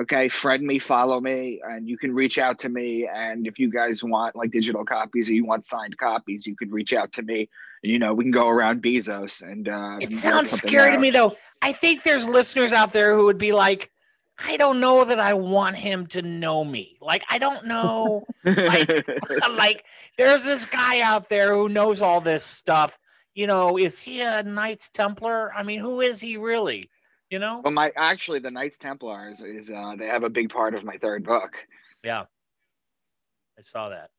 [0.00, 3.08] Okay, friend me, follow me, and you can reach out to me.
[3.12, 6.70] And if you guys want like digital copies or you want signed copies, you can
[6.70, 7.48] reach out to me.
[7.82, 11.36] You know, we can go around Bezos and uh It sounds scary to me though.
[11.62, 13.90] I think there's listeners out there who would be like,
[14.38, 16.98] I don't know that I want him to know me.
[17.00, 18.26] Like I don't know.
[18.44, 19.84] like
[20.18, 22.98] there's this guy out there who knows all this stuff.
[23.34, 25.52] You know, is he a Knights Templar?
[25.54, 26.90] I mean, who is he really?
[27.30, 27.60] You know?
[27.64, 30.98] Well, my actually the Knights Templars is uh they have a big part of my
[30.98, 31.56] third book.
[32.04, 32.24] Yeah.
[33.58, 34.10] I saw that.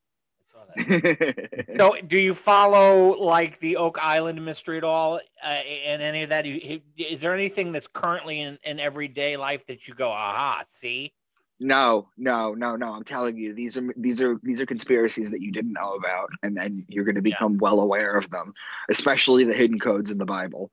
[0.52, 1.68] Saw that.
[1.78, 6.30] So, do you follow like the Oak Island mystery at all, uh, and any of
[6.30, 6.46] that?
[6.46, 11.14] Is there anything that's currently in, in everyday life that you go, aha, see?
[11.62, 12.92] No, no, no, no.
[12.92, 16.30] I'm telling you, these are these are these are conspiracies that you didn't know about,
[16.44, 18.54] and then you're going to become well aware of them,
[18.90, 20.70] especially the hidden codes in the Bible.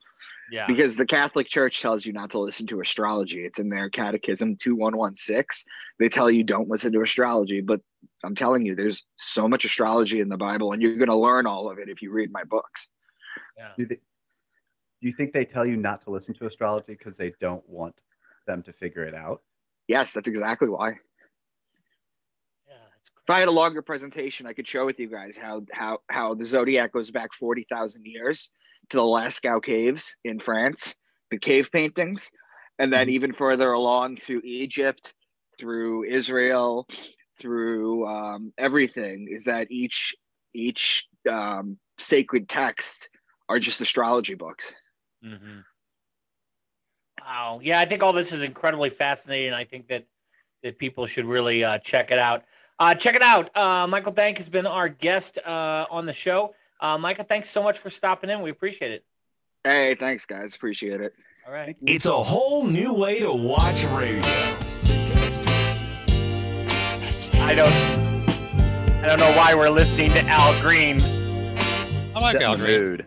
[0.50, 0.66] Yeah.
[0.66, 3.40] Because the Catholic Church tells you not to listen to astrology.
[3.40, 5.70] It's in their Catechism 2116.
[5.98, 7.80] They tell you don't listen to astrology, but
[8.24, 11.46] I'm telling you, there's so much astrology in the Bible, and you're going to learn
[11.46, 12.90] all of it if you read my books.
[13.56, 13.70] Yeah.
[13.76, 17.32] Do, they, do you think they tell you not to listen to astrology because they
[17.40, 18.00] don't want
[18.46, 19.42] them to figure it out?
[19.86, 20.88] Yes, that's exactly why.
[22.66, 22.74] Yeah.
[23.00, 25.98] It's If I had a longer presentation, I could show with you guys how how
[26.08, 28.50] how the zodiac goes back forty thousand years
[28.90, 30.94] to the Lascaux caves in France,
[31.30, 32.30] the cave paintings,
[32.78, 33.14] and then mm-hmm.
[33.14, 35.14] even further along through Egypt,
[35.58, 36.86] through Israel,
[37.38, 39.28] through um, everything.
[39.30, 40.14] Is that each
[40.54, 43.08] each um, sacred text
[43.48, 44.72] are just astrology books.
[45.22, 45.60] hmm
[47.20, 47.60] Wow.
[47.62, 49.52] Yeah, I think all this is incredibly fascinating.
[49.52, 50.06] I think that
[50.62, 52.44] that people should really uh, check it out.
[52.78, 53.54] Uh, check it out.
[53.56, 56.54] Uh, Michael Dank has been our guest uh, on the show.
[56.80, 58.40] Uh, Michael, thanks so much for stopping in.
[58.40, 59.04] We appreciate it.
[59.64, 61.12] Hey, thanks guys, appreciate it.
[61.46, 61.76] All right.
[61.86, 64.58] It's a whole new way to watch radio.
[67.48, 67.72] I don't.
[69.02, 71.00] I don't know why we're listening to Al Green.
[71.00, 72.66] I like Set in Al Green.
[72.68, 73.06] mood.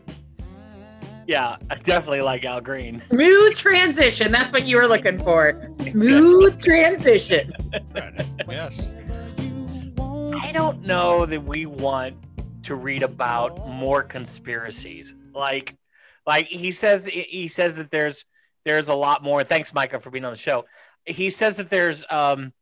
[1.27, 3.01] Yeah, I definitely like Al Green.
[3.01, 4.31] Smooth transition.
[4.31, 5.69] That's what you were looking for.
[5.87, 7.53] Smooth transition.
[8.49, 8.95] Yes.
[9.99, 12.15] I don't know that we want
[12.63, 15.13] to read about more conspiracies.
[15.35, 15.77] Like,
[16.25, 18.25] like he says, he says that there's
[18.65, 19.43] there's a lot more.
[19.43, 20.65] Thanks, Micah, for being on the show.
[21.05, 22.53] He says that there's um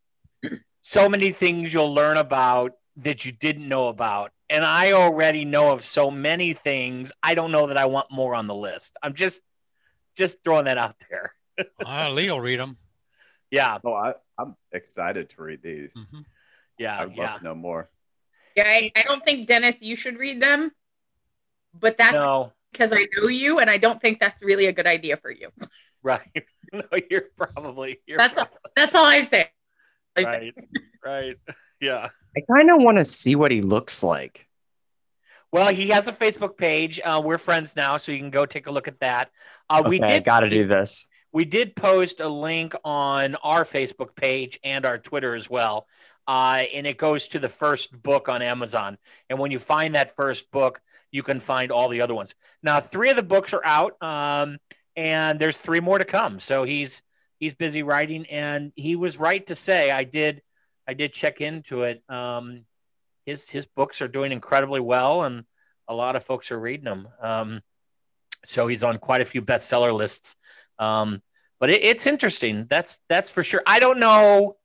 [0.82, 5.72] so many things you'll learn about that you didn't know about, and I already know
[5.72, 7.12] of so many things.
[7.24, 8.98] I don't know that I want more on the list.
[9.02, 9.42] I'm just
[10.18, 11.34] just throwing that out there.
[11.86, 12.78] Uh, Lee will read them.
[13.52, 15.94] Yeah, Oh, I, I'm excited to read these.
[15.94, 16.26] Mhm.
[16.78, 17.38] yeah, I'd love yeah.
[17.38, 17.90] to know more.
[18.56, 20.72] Yeah, I, I don't think Dennis, you should read them,
[21.74, 24.88] but that's No, because I know you, and I don't think that's really a good
[24.88, 25.50] idea for you.
[26.04, 26.46] right.
[26.74, 29.48] no, you're probably you're That's all, that's all I'm saying.
[30.18, 30.54] Right
[31.06, 31.36] right.
[31.82, 32.10] Yeah.
[32.36, 34.46] I kind of want to see what he looks like.
[35.52, 38.68] well he has a facebook page uh, we're friends now so you can go take
[38.68, 39.32] a look at that.
[39.70, 41.08] Uh, we did got to do this.
[41.32, 45.88] we did post a link on our facebook page and our twitter as well
[46.28, 48.98] uh, and it goes to the first book on amazon.
[49.30, 52.36] And when you find that first book you can find all the other ones.
[52.62, 54.58] Now three of the books are out um,
[54.96, 56.40] and there's three more to come.
[56.40, 57.02] So he's
[57.40, 60.42] he's busy writing and he was right to say i did
[60.88, 62.66] i did check into it um,
[63.26, 65.46] his his books are doing incredibly well and
[65.88, 67.62] a lot of folks are reading them um,
[68.46, 70.36] so he's on quite a few bestseller lists
[70.80, 71.22] um,
[71.60, 72.66] but it, it's interesting.
[72.70, 73.62] That's that's for sure.
[73.68, 74.56] I don't know.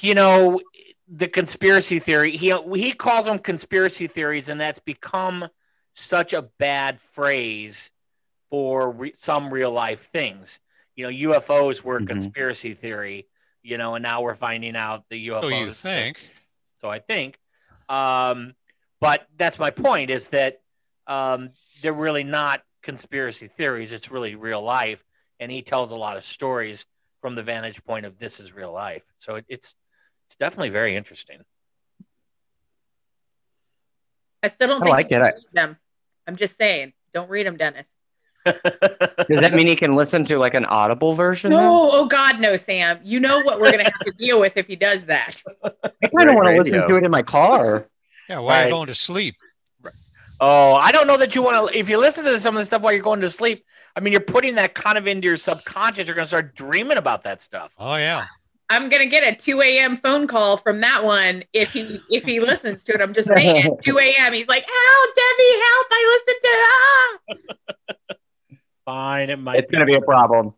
[0.00, 0.60] You know,
[1.08, 2.36] the conspiracy theory.
[2.36, 5.48] He he calls them conspiracy theories, and that's become
[5.92, 7.90] such a bad phrase
[8.50, 10.60] for re- some real life things.
[10.96, 12.08] You know, UFOs were Mhm.
[12.08, 13.28] conspiracy theory.
[13.62, 15.40] You know, and now we're finding out the UFOs.
[15.42, 16.18] So you think?
[16.76, 17.38] So I think.
[17.88, 18.54] Um,
[19.00, 20.60] but that's my point is that
[21.06, 21.50] um,
[21.82, 23.92] they're really not conspiracy theories.
[23.92, 25.02] It's really real life.
[25.40, 26.86] And he tells a lot of stories
[27.20, 29.04] from the vantage point of this is real life.
[29.16, 29.76] So it, it's
[30.26, 31.42] it's definitely very interesting.
[34.42, 35.22] I still don't I think like it.
[35.22, 35.78] I- them.
[36.26, 37.86] I'm just saying, don't read them, Dennis.
[38.44, 41.50] Does that mean he can listen to like an audible version?
[41.50, 41.60] then?
[41.66, 42.98] Oh God, no, Sam.
[43.02, 45.42] You know what we're gonna have to deal with if he does that.
[45.64, 45.70] I
[46.16, 47.88] kind of want to listen to it in my car.
[48.28, 48.64] Yeah, why are Right.
[48.66, 49.36] you going to sleep?
[50.40, 51.78] Oh, I don't know that you want to.
[51.78, 53.64] If you listen to some of the stuff while you're going to sleep,
[53.96, 56.06] I mean, you're putting that kind of into your subconscious.
[56.06, 57.74] You're going to start dreaming about that stuff.
[57.78, 58.24] Oh yeah.
[58.70, 59.98] I'm gonna get a 2 a.m.
[59.98, 63.00] phone call from that one if he if he listens to it.
[63.02, 64.32] I'm just saying, 2 a.m.
[64.32, 65.86] He's like, "Help, Debbie, help!
[65.90, 68.16] I listened to ah!"
[68.84, 69.58] Fine, it might.
[69.58, 70.54] It's going to be a problem.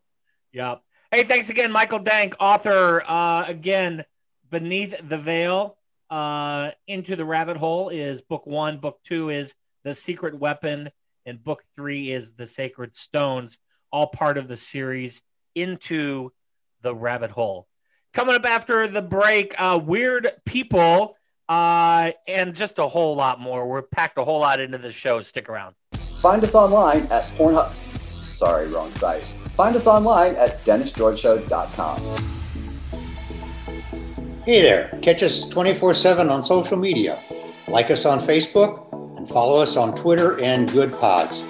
[0.52, 0.76] Yeah.
[1.10, 3.02] Hey, thanks again, Michael Dank, author.
[3.06, 4.04] Uh, again,
[4.50, 5.76] Beneath the Veil,
[6.10, 8.78] uh, Into the Rabbit Hole is book one.
[8.78, 10.90] Book two is The Secret Weapon,
[11.24, 13.58] and book three is The Sacred Stones,
[13.92, 15.22] all part of the series
[15.54, 16.30] Into
[16.82, 17.68] the Rabbit Hole.
[18.12, 21.16] Coming up after the break, uh, Weird People,
[21.48, 23.68] uh, and just a whole lot more.
[23.68, 25.20] We're packed a whole lot into the show.
[25.20, 25.76] Stick around.
[26.20, 27.86] Find us online at Pornhub.
[28.37, 29.22] Sorry, wrong site.
[29.57, 32.01] Find us online at DennisGeorgeShow.com.
[34.44, 37.18] Hey there, catch us 24 7 on social media.
[37.66, 41.46] Like us on Facebook and follow us on Twitter and Good Pods.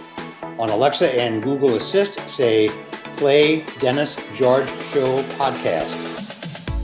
[0.60, 2.68] On Alexa and Google Assist, say
[3.16, 6.25] Play Dennis George Show Podcast.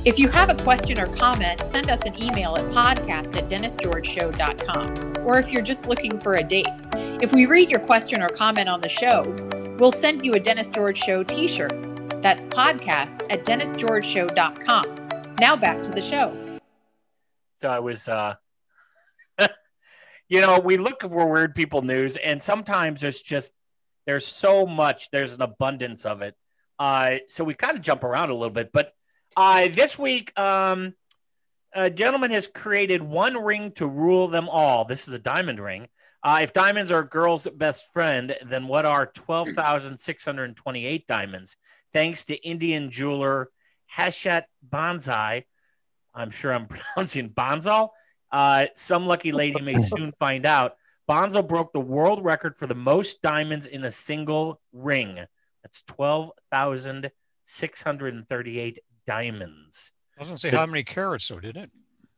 [0.05, 5.25] If you have a question or comment, send us an email at podcast at dennisgeorgeshow.com.
[5.25, 6.67] Or if you're just looking for a date.
[7.23, 9.23] If we read your question or comment on the show,
[9.79, 11.71] we'll send you a Dennis George Show t shirt.
[12.21, 15.37] That's podcast at dennisgeorgeshow.com.
[15.38, 16.37] Now back to the show.
[17.59, 18.35] So I was, uh,
[20.29, 23.53] you know, we look for weird people news, and sometimes there's just
[24.05, 26.35] there's so much, there's an abundance of it.
[26.77, 28.73] Uh, so we kind of jump around a little bit.
[28.73, 28.95] But
[29.37, 30.95] uh, this week, um,
[31.75, 34.85] a gentleman has created one ring to rule them all.
[34.85, 35.88] This is a diamond ring.
[36.23, 41.57] Uh, if diamonds are a girl's best friend, then what are 12,628 diamonds?
[41.92, 43.51] Thanks to Indian jeweler
[43.97, 45.47] Heshet Banzai.
[46.14, 47.88] I'm sure I'm pronouncing Bonzo.
[48.31, 50.77] Uh, some lucky lady may soon find out.
[51.09, 55.18] Bonzo broke the world record for the most diamonds in a single ring.
[55.62, 59.93] That's 12,638 diamonds.
[60.19, 61.71] Doesn't say how many carats though, did it?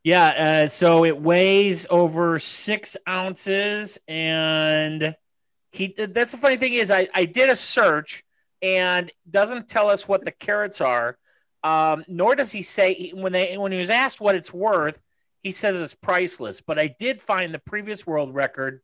[0.03, 0.27] Yeah,
[0.65, 5.15] uh, so it weighs over six ounces, and
[5.71, 5.95] he.
[5.97, 8.23] That's the funny thing is, I I did a search
[8.61, 11.17] and doesn't tell us what the carats are,
[11.63, 14.99] um, nor does he say when they when he was asked what it's worth,
[15.41, 16.61] he says it's priceless.
[16.61, 18.81] But I did find the previous world record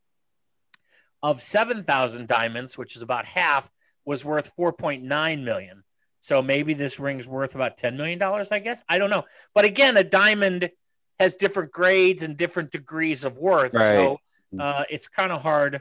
[1.22, 3.70] of seven thousand diamonds, which is about half,
[4.04, 5.81] was worth four point nine million.
[6.22, 8.52] So maybe this ring's worth about ten million dollars.
[8.52, 9.24] I guess I don't know.
[9.54, 10.70] But again, a diamond
[11.18, 13.72] has different grades and different degrees of worth.
[13.72, 14.18] So
[14.58, 15.80] uh, it's kind of hard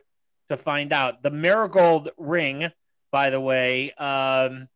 [0.49, 1.21] to find out.
[1.21, 2.71] The marigold ring,
[3.11, 4.67] by the way, um,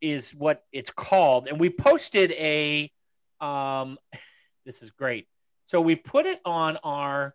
[0.00, 1.46] is what it's called.
[1.46, 2.90] And we posted a,
[3.40, 3.96] um,
[4.66, 5.26] this is great.
[5.66, 7.34] So we put it on our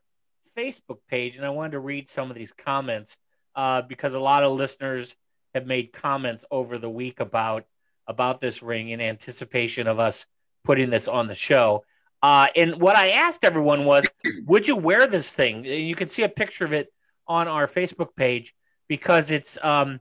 [0.57, 3.17] Facebook page, and I wanted to read some of these comments
[3.55, 5.15] uh, because a lot of listeners
[5.57, 7.65] have made comments over the week about
[8.07, 10.25] about this ring in anticipation of us
[10.63, 11.83] putting this on the show.
[12.23, 14.07] Uh, and what I asked everyone was,
[14.45, 15.65] would you wear this thing?
[15.65, 16.91] You can see a picture of it
[17.27, 18.55] on our Facebook page
[18.87, 19.99] because it's um,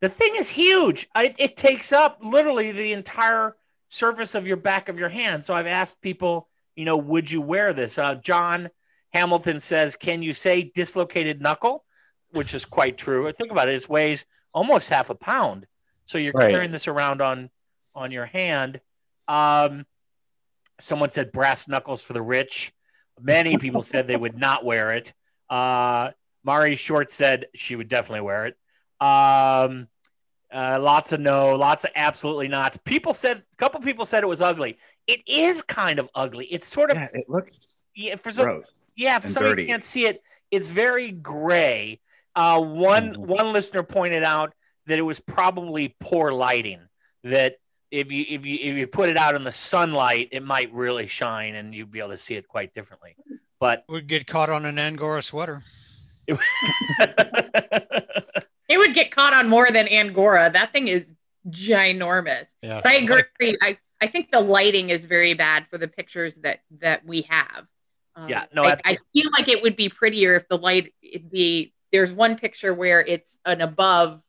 [0.00, 1.08] the thing is huge.
[1.14, 3.56] I, it takes up literally the entire
[3.88, 5.44] surface of your back of your hand.
[5.44, 7.98] So I've asked people, you know, would you wear this?
[7.98, 8.68] Uh, John
[9.12, 11.84] Hamilton says, can you say dislocated knuckle?
[12.32, 13.30] Which is quite true.
[13.32, 13.74] Think about it.
[13.74, 15.66] It weighs almost half a pound.
[16.04, 16.50] So you're Right.
[16.50, 17.50] carrying this around on
[17.94, 18.80] on your hand.
[19.26, 19.84] Um,
[20.80, 22.72] someone said brass knuckles for the rich.
[23.20, 25.12] Many people said they would not wear it.
[25.50, 26.12] Uh,
[26.44, 28.56] Mari Short said she would definitely wear it.
[29.04, 29.88] Um,
[30.52, 32.82] uh, lots of no, lots of absolutely not.
[32.84, 34.78] People said a couple people said it was ugly.
[35.06, 36.46] It is kind of ugly.
[36.46, 37.58] It's sort of Yeah, it looks
[37.94, 38.64] yeah, for some, gross.
[38.96, 42.00] yeah, for some you can't see it, it's very gray.
[42.38, 43.26] Uh, one Mhm.
[43.26, 44.54] one listener pointed out
[44.86, 46.88] that it was probably poor lighting.
[47.24, 47.56] That
[47.90, 51.08] if you if you if you put it out in the sunlight, it might really
[51.08, 53.16] shine and you'd be able to see it quite differently.
[53.58, 55.62] But Would get caught on an Angora sweater.
[58.68, 60.50] It would get caught on more than Angora.
[60.52, 61.14] That thing is
[61.48, 62.48] ginormous.
[62.62, 62.82] Yeah.
[62.84, 63.56] I agree.
[63.62, 67.66] I, I think the lighting is very bad for the pictures that that we have.
[68.14, 71.30] Um, Yeah, no, I, I feel like it would be prettier if the light it'd
[71.30, 71.72] be.
[71.92, 74.22] There's one picture where it's an above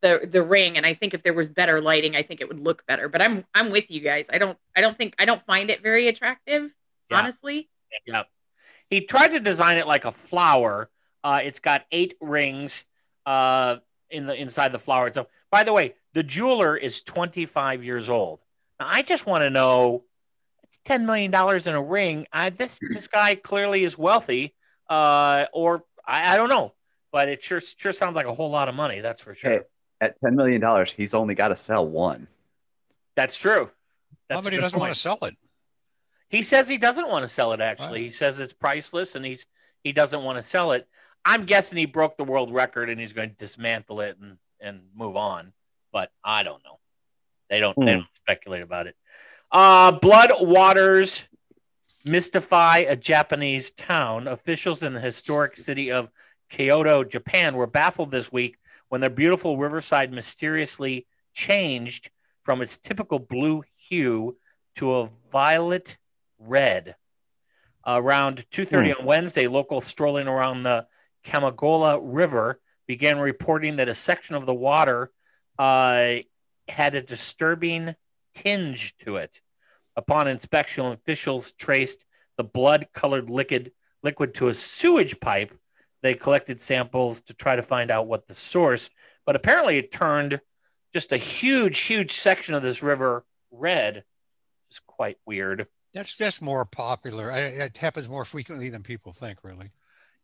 [0.00, 2.60] the the ring, and I think if there was better lighting, I think it would
[2.60, 3.08] look better.
[3.08, 4.26] But I'm I'm with you guys.
[4.32, 6.70] I don't I don't think I don't find it very attractive,
[7.10, 7.18] Yeah.
[7.18, 7.68] honestly.
[8.06, 8.24] Yeah.
[8.90, 10.88] He tried to design it like a flower.
[11.24, 12.84] Uh, it's got eight rings
[13.26, 13.76] uh,
[14.10, 15.26] in the inside the flower itself.
[15.50, 18.40] By the way, the jeweler is 25 years old.
[18.78, 20.04] Now, I just want to know
[20.62, 22.26] it's 10 million dollars in a ring.
[22.32, 24.54] I, this this guy clearly is wealthy,
[24.88, 26.74] uh, or I, I don't know,
[27.12, 29.00] but it sure sure sounds like a whole lot of money.
[29.00, 29.50] That's for sure.
[29.50, 29.60] Hey,
[30.00, 32.26] at ten million dollars, he's only got to sell one.
[33.14, 33.70] That's true.
[34.28, 35.36] That's a Somebody doesn't want to sell it.
[36.30, 37.60] He says he doesn't want to sell it.
[37.60, 39.46] Actually, he says it's priceless, and he's
[39.84, 40.88] he doesn't want to sell it.
[41.24, 44.80] I'm guessing he broke the world record, and he's going to dismantle it and and
[44.94, 45.52] move on.
[45.92, 46.78] But I don't know.
[47.50, 48.00] They don't they Hmm.
[48.00, 48.96] don't speculate about it.
[49.50, 51.28] Uh, blood waters
[52.08, 54.26] mystify a Japanese town.
[54.26, 56.10] Officials in the historic city of
[56.48, 58.56] Kyoto, Japan, were baffled this week
[58.88, 62.10] when their beautiful riverside mysteriously changed
[62.42, 64.36] from its typical blue hue
[64.76, 65.98] to a violet
[66.38, 66.96] red.
[67.86, 70.86] Around 2:30 on Wednesday, locals strolling around the
[71.24, 75.12] Kamogawa River began reporting that a section of the water
[75.58, 76.16] uh,
[76.68, 77.94] had a disturbing
[78.34, 79.40] tinge to it.
[79.98, 82.04] Upon inspection, officials traced
[82.36, 83.72] the blood-colored liquid
[84.04, 85.52] liquid to a sewage pipe.
[86.02, 88.90] They collected samples to try to find out what the source,
[89.26, 90.40] but apparently it turned
[90.94, 94.04] just a huge, huge section of this river red.
[94.70, 95.66] It's quite weird.
[95.92, 97.32] That's that's more popular.
[97.32, 99.42] I, it happens more frequently than people think.
[99.42, 99.72] Really.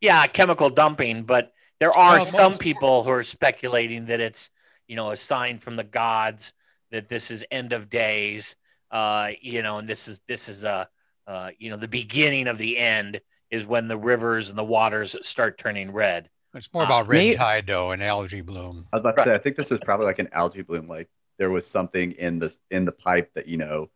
[0.01, 4.51] yeah, chemical dumping, but there are Well, some people who are speculating that it's,
[4.87, 6.53] you know, a sign from the gods
[6.93, 8.55] that this is end of days,
[8.95, 10.89] uh, you know, and this is this is a,
[11.27, 13.21] uh, you know, the beginning of the end
[13.51, 16.31] is when the rivers and the waters start turning red.
[16.55, 18.87] It's more Uh, about red me- tide though and algae bloom.
[18.93, 20.87] I was about to say, I think this is probably like an algae bloom.
[20.89, 23.91] Like there was something in the in the pipe that you know,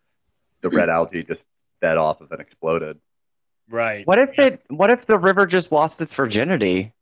[0.63, 1.41] the red algae just
[1.81, 2.99] fed off of and exploded.
[3.71, 4.05] Right.
[4.07, 4.63] What if it?
[4.69, 6.93] What if the river just lost its virginity?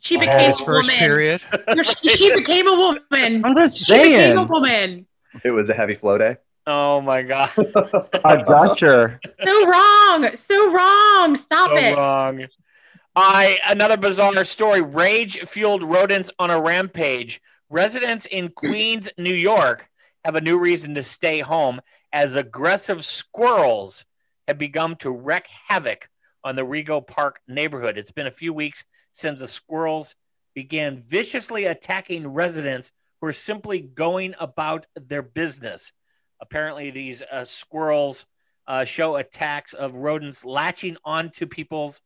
[0.00, 0.98] She became its a first woman.
[0.98, 1.40] period.
[2.02, 3.44] She, she became a woman.
[3.44, 4.48] I'm just She became a saying.
[4.48, 5.06] woman.
[5.44, 6.36] It was a heavy flow day.
[6.66, 7.50] Oh my god.
[8.24, 9.20] A gusher.
[9.44, 10.28] So wrong.
[10.34, 11.36] So wrong.
[11.36, 11.96] Stop so it.
[11.96, 12.46] wrong.
[13.14, 14.80] I another bizarre story.
[14.80, 17.40] Rage fueled rodents on a rampage.
[17.70, 19.88] Residents in Queens, New York,
[20.24, 21.80] have a new reason to stay home
[22.12, 24.04] as aggressive squirrels
[24.48, 26.08] have begun to wreak havoc
[26.44, 27.98] on the Rego Park neighborhood.
[27.98, 30.14] It's been a few weeks since the squirrels
[30.54, 32.92] began viciously attacking residents
[33.26, 35.92] who are simply going about their business.
[36.40, 38.24] Apparently, these uh, squirrels
[38.68, 42.02] uh, show attacks of rodents latching onto people's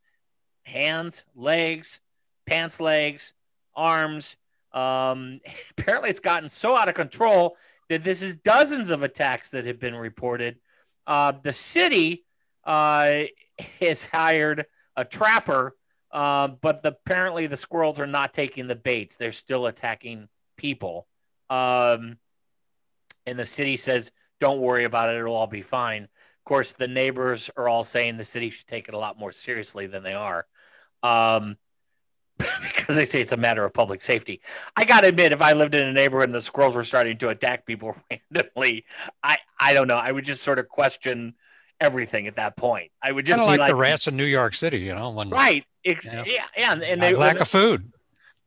[0.63, 1.99] hands, legs,
[2.47, 3.33] pants legs,
[3.75, 4.35] arms.
[4.73, 5.41] Um,
[5.77, 7.55] apparently, it's gotten so out of control
[7.89, 10.57] that this is dozens of attacks that have been reported.
[11.05, 12.25] Uh, the city
[12.63, 13.25] uh,
[13.79, 14.65] has hired
[14.95, 15.75] a trapper,
[16.11, 19.17] uh, but the, apparently the squirrels are not taking the baits.
[19.17, 21.05] They're still attacking people.
[21.51, 22.17] Um,
[23.25, 25.17] and the city says, don't worry about it.
[25.17, 26.03] It'll all be fine.
[26.03, 29.31] Of course, the neighbors are all saying the city should take it a lot more
[29.31, 30.47] seriously than they are.
[31.03, 31.57] Um,
[32.37, 34.41] because they say it's a matter of public safety.
[34.75, 37.17] I got to admit, if I lived in a neighborhood and the squirrels were starting
[37.19, 37.95] to attack people
[38.33, 38.85] randomly,
[39.21, 39.97] I, I don't know.
[39.97, 41.35] I would just sort of question
[41.79, 42.91] everything at that point.
[43.03, 45.11] I would just Kind of be like, the rats in New York City, you know,
[45.11, 45.65] when Right.
[45.85, 46.23] Ex- Yeah.
[46.25, 46.45] yeah.
[46.57, 46.71] Yeah.
[46.71, 47.91] And, and and they, lack of food.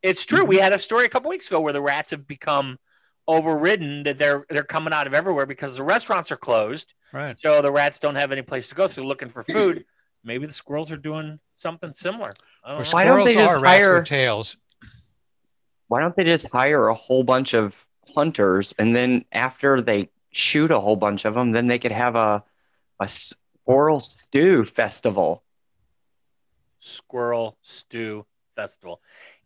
[0.03, 0.45] it's true.
[0.45, 2.79] We had a story a couple weeks ago where the rats have become
[3.27, 6.95] overridden that they're they're coming out of everywhere because the restaurants are closed.
[7.13, 7.39] Right.
[7.39, 8.87] So the rats don't have any place to go.
[8.87, 9.85] So they're looking for food.
[10.23, 12.33] Maybe the squirrels are doing something similar.
[12.65, 12.91] I don't Well, know.
[12.93, 14.57] Why don't they just hire- tails.
[15.89, 20.71] Why don't they just hire a whole bunch of hunters and then after they shoot
[20.71, 22.43] a whole bunch of them, then they could have a
[23.01, 25.43] a squirrel stew festival.
[26.79, 29.01] Squirrel Stew Festival.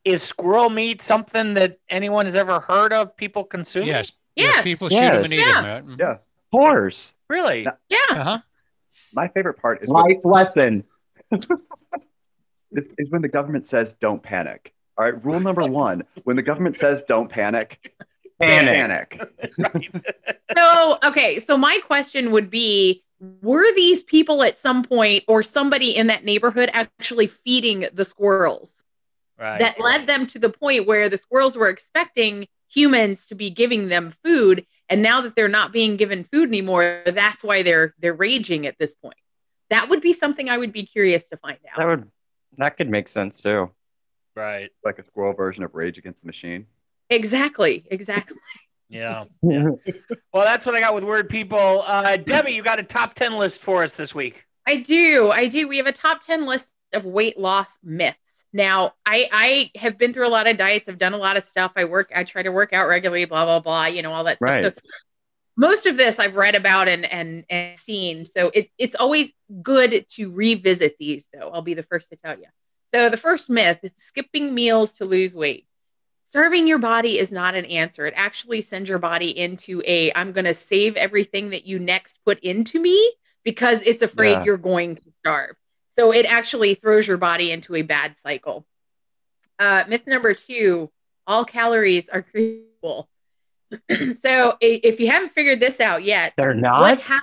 [0.08, 3.88] Is squirrel meat something that anyone has ever heard of people consuming?
[3.88, 4.12] Yes.
[4.36, 4.44] Yeah.
[4.44, 4.62] Yes.
[4.64, 5.32] People shoot them and Yes.
[5.32, 5.62] eat Yeah.
[5.62, 5.96] them.
[5.98, 6.10] Yeah.
[6.12, 7.14] Of course.
[7.28, 7.66] Really?
[7.90, 7.98] Yeah.
[8.10, 8.38] Uh huh.
[9.14, 10.84] My favorite part is when, Life lesson.
[12.72, 15.24] is, is when the government says, "Don't panic." All right.
[15.24, 17.92] Rule number one: when the government says don't panic,
[18.40, 19.10] Panic.
[19.18, 20.04] panic.
[20.56, 21.38] So, okay.
[21.38, 23.02] So, my question would be
[23.42, 28.82] Were these people at some point or somebody in that neighborhood actually feeding the squirrels
[29.38, 29.60] Right.
[29.60, 33.88] that led them to the point where the squirrels were expecting humans to be giving
[33.88, 34.66] them food?
[34.88, 38.78] And now that they're not being given food anymore, that's why they're they're raging at
[38.78, 39.18] this point.
[39.70, 41.76] That would be something I would be curious to find out.
[41.76, 42.10] That would
[42.56, 43.70] that could make sense too.
[44.34, 44.70] right.
[44.84, 46.66] like a squirrel version of Rage Against the Machine.
[47.10, 47.86] Exactly.
[47.90, 48.38] Exactly.
[48.90, 49.24] Yeah.
[49.42, 49.68] yeah.
[50.32, 51.82] well, that's what I got with word people.
[51.84, 54.46] Uh, Debbie, you got a top 10 list for us this week.
[54.66, 55.30] I do.
[55.30, 55.68] I do.
[55.68, 58.44] We have a top 10 list of weight loss myths.
[58.52, 60.88] Now, I I have been through a lot of diets.
[60.88, 61.72] I've done a lot of stuff.
[61.76, 64.38] I work I try to work out regularly, blah blah blah, you know, all that
[64.40, 64.64] Right.
[64.64, 64.74] stuff.
[64.74, 64.82] So
[65.56, 68.26] most of this I've read about and and and seen.
[68.26, 69.32] So it, it's always
[69.62, 71.50] good to revisit these though.
[71.50, 72.46] I'll be the first to tell you.
[72.94, 75.66] So the first myth is skipping meals to lose weight.
[76.30, 78.06] Starving your body is not an answer.
[78.06, 82.18] It actually sends your body into a I'm going to save everything that you next
[82.24, 83.12] put into me
[83.44, 84.44] because it's afraid Yeah.
[84.44, 85.56] you're going to starve.
[85.98, 88.64] So it actually throws your body into a bad cycle.
[89.58, 90.90] Uh, myth number two
[91.26, 93.06] all calories are creatable.
[94.18, 97.04] so if you haven't figured this out yet, They're not.
[97.04, 97.22] hap-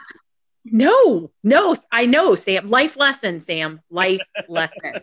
[0.65, 2.69] no, no, I know, Sam.
[2.69, 3.82] Life lesson, Sam.
[3.89, 4.93] Life lesson.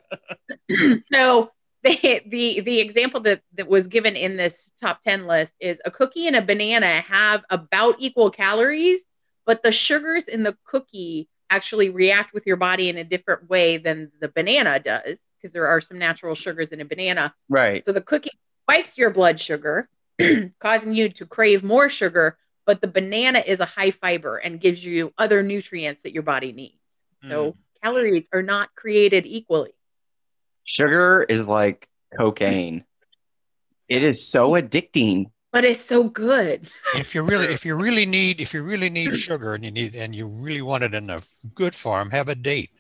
[1.13, 1.51] so
[1.83, 5.91] the, the the example that, that was given in this top 10 list is a
[5.91, 9.03] cookie and a banana have about equal calories,
[9.47, 13.77] but the sugars in the cookie actually react with your body in a different way
[13.77, 17.35] than the banana does, because there are some natural sugars in a banana.
[17.49, 17.85] right.
[17.85, 18.31] So the cookie
[18.65, 19.89] spikes your blood sugar,
[20.61, 24.85] causing you to crave more sugar, but the banana is a high fiber and gives
[24.85, 26.79] you other nutrients that your body needs.
[27.29, 27.57] So mm.
[27.83, 29.75] calories are not created equally.
[30.65, 32.85] Sugar is like cocaine.
[33.89, 35.27] It is so addicting.
[35.53, 36.69] But it's so good.
[36.97, 39.95] if you really if you really need if you really need sugar and you need
[39.95, 41.21] and you really want it in a
[41.55, 42.71] good form have a date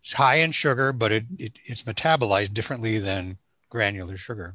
[0.00, 3.36] it's high in sugar but it, it it's metabolized differently than
[3.68, 4.54] granular sugar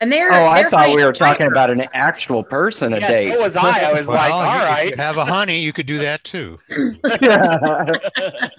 [0.00, 1.52] And they're Oh, I they're thought we were talking fiber.
[1.52, 3.32] about an actual person a Yeah, date.
[3.32, 3.90] so was I.
[3.90, 6.24] I was like, Well, all you- if you have a honey you could do that
[6.24, 6.58] too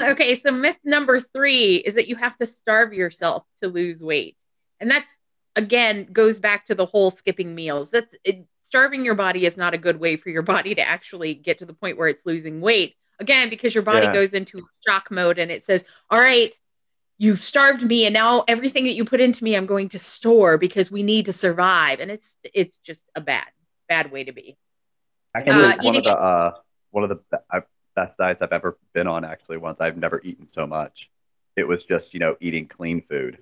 [0.00, 4.36] Okay, so myth number three is that you have to starve yourself to lose weight.
[4.78, 5.18] And that's
[5.58, 7.90] again goes back to the whole skipping meals.
[7.90, 11.34] That's it, starving your body is not a good way for your body to actually
[11.34, 12.94] get to the point where it's losing weight.
[13.20, 14.12] Again, because your body Yeah.
[14.12, 16.54] goes into shock mode and it says, All right,
[17.18, 20.56] you've starved me, and now everything that you put into me, I'm going to store
[20.56, 21.98] because we need to survive.
[22.00, 23.48] And it's it's just a bad,
[23.88, 24.56] bad way to be.
[25.34, 26.52] I Uh, one of the uh,
[26.90, 27.60] one of the uh,
[27.96, 29.24] best diets I've ever been on.
[29.24, 31.10] Actually, once I've never eaten so much.
[31.56, 33.38] It was just you know eating clean food.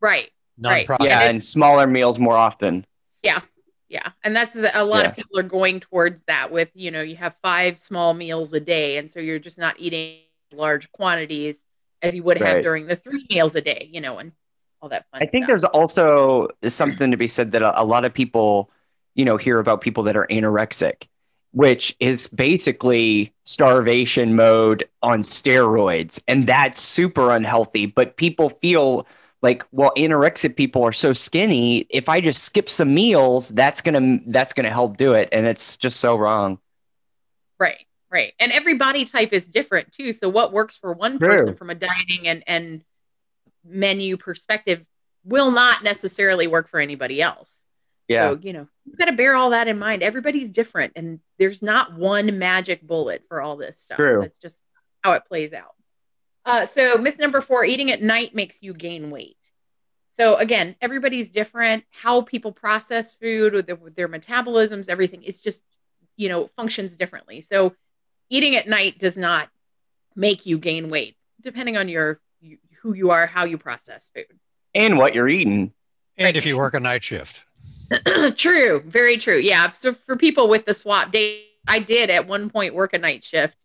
[0.00, 0.30] Right.
[0.62, 0.88] Right.
[0.88, 2.84] non-processed yeah, And and smaller meals more often.
[3.22, 3.40] Yeah.
[3.88, 4.10] Yeah.
[4.24, 5.10] And that's a lot Yeah.
[5.10, 8.60] of people are going towards that with, you know, you have five small meals a
[8.60, 8.96] day.
[8.96, 10.18] And so you're just not eating
[10.52, 11.64] large quantities
[12.00, 12.62] as you would have Right.
[12.62, 14.32] during the three meals a day, you know, and
[14.80, 15.48] all that fun I think stuff.
[15.48, 18.70] there's also something to be said that a, a lot of people,
[19.14, 21.04] you know, hear about people that are anorexic,
[21.52, 26.22] which is basically starvation mode on steroids.
[26.26, 27.86] And that's super unhealthy.
[27.86, 29.06] But people feel
[29.42, 31.78] like, well, anorexic people are so skinny.
[31.90, 35.28] If I just skip some meals, that's gonna that's gonna help do it.
[35.32, 36.58] And it's just so wrong.
[37.58, 37.86] Right.
[38.10, 38.34] Right.
[38.38, 40.12] And every body type is different too.
[40.12, 41.28] So what works for one True.
[41.28, 42.84] person from a dieting and, and
[43.64, 44.84] menu perspective
[45.24, 47.66] will not necessarily work for anybody else.
[48.08, 48.30] Yeah.
[48.30, 50.02] So, you know, you've got to bear all that in mind.
[50.02, 53.96] Everybody's different and there's not one magic bullet for all this stuff.
[53.96, 54.20] True.
[54.20, 54.60] That's just
[55.00, 55.74] how it plays out.
[56.44, 59.36] Uh, so, myth number four eating at night makes you gain weight.
[60.10, 61.84] So, again, everybody's different.
[61.90, 65.62] How people process food, with their, with their metabolisms, everything, it's just,
[66.16, 67.40] you know, functions differently.
[67.40, 67.74] So,
[68.28, 69.48] eating at night does not
[70.16, 74.26] make you gain weight, depending on your you, who you are, how you process food.
[74.74, 75.72] And what you're eating.
[76.16, 77.44] and if you work a night shift
[78.36, 79.38] true, very true.
[79.38, 79.72] Yeah.
[79.72, 83.22] So for people with the swap day, I did at one point work a night
[83.24, 83.56] shift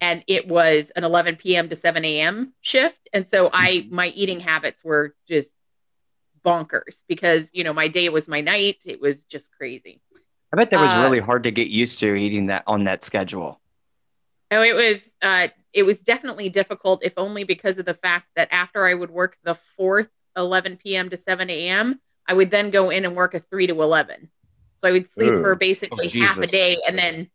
[0.00, 1.68] and it was an 11 p.m.
[1.68, 2.52] to 7 a.m.
[2.60, 2.98] shift.
[3.12, 5.52] And so I, my eating habits were just
[6.44, 8.82] bonkers because, you know, my day was my night.
[8.84, 10.00] It was just crazy.
[10.52, 13.02] I bet that was Uh, really hard to get used to eating that on that
[13.02, 13.60] schedule.
[14.50, 18.48] Oh, it was, uh, it was definitely difficult, if only because of the fact that
[18.52, 21.10] after I would work the fourth 11 p.m.
[21.10, 24.30] to 7 a.m., I would then go in and work a 3 to 11.
[24.76, 25.40] So I would sleep Ooh.
[25.42, 27.28] for basically Oh, half a day and then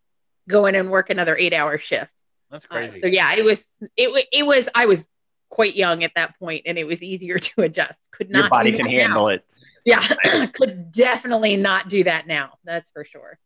[0.47, 2.11] go in and work another eight hour shift.
[2.51, 2.99] That's Uh, crazy.
[2.99, 3.65] so yeah, it was,
[3.97, 5.07] it, it was, I was
[5.49, 7.99] quite young at that point, and it was easier to adjust.
[8.11, 8.39] Could not.
[8.39, 9.27] Your body can handle now.
[9.27, 9.45] it.
[9.85, 12.57] Yeah, could definitely not do that now.
[12.63, 13.39] That's for sure.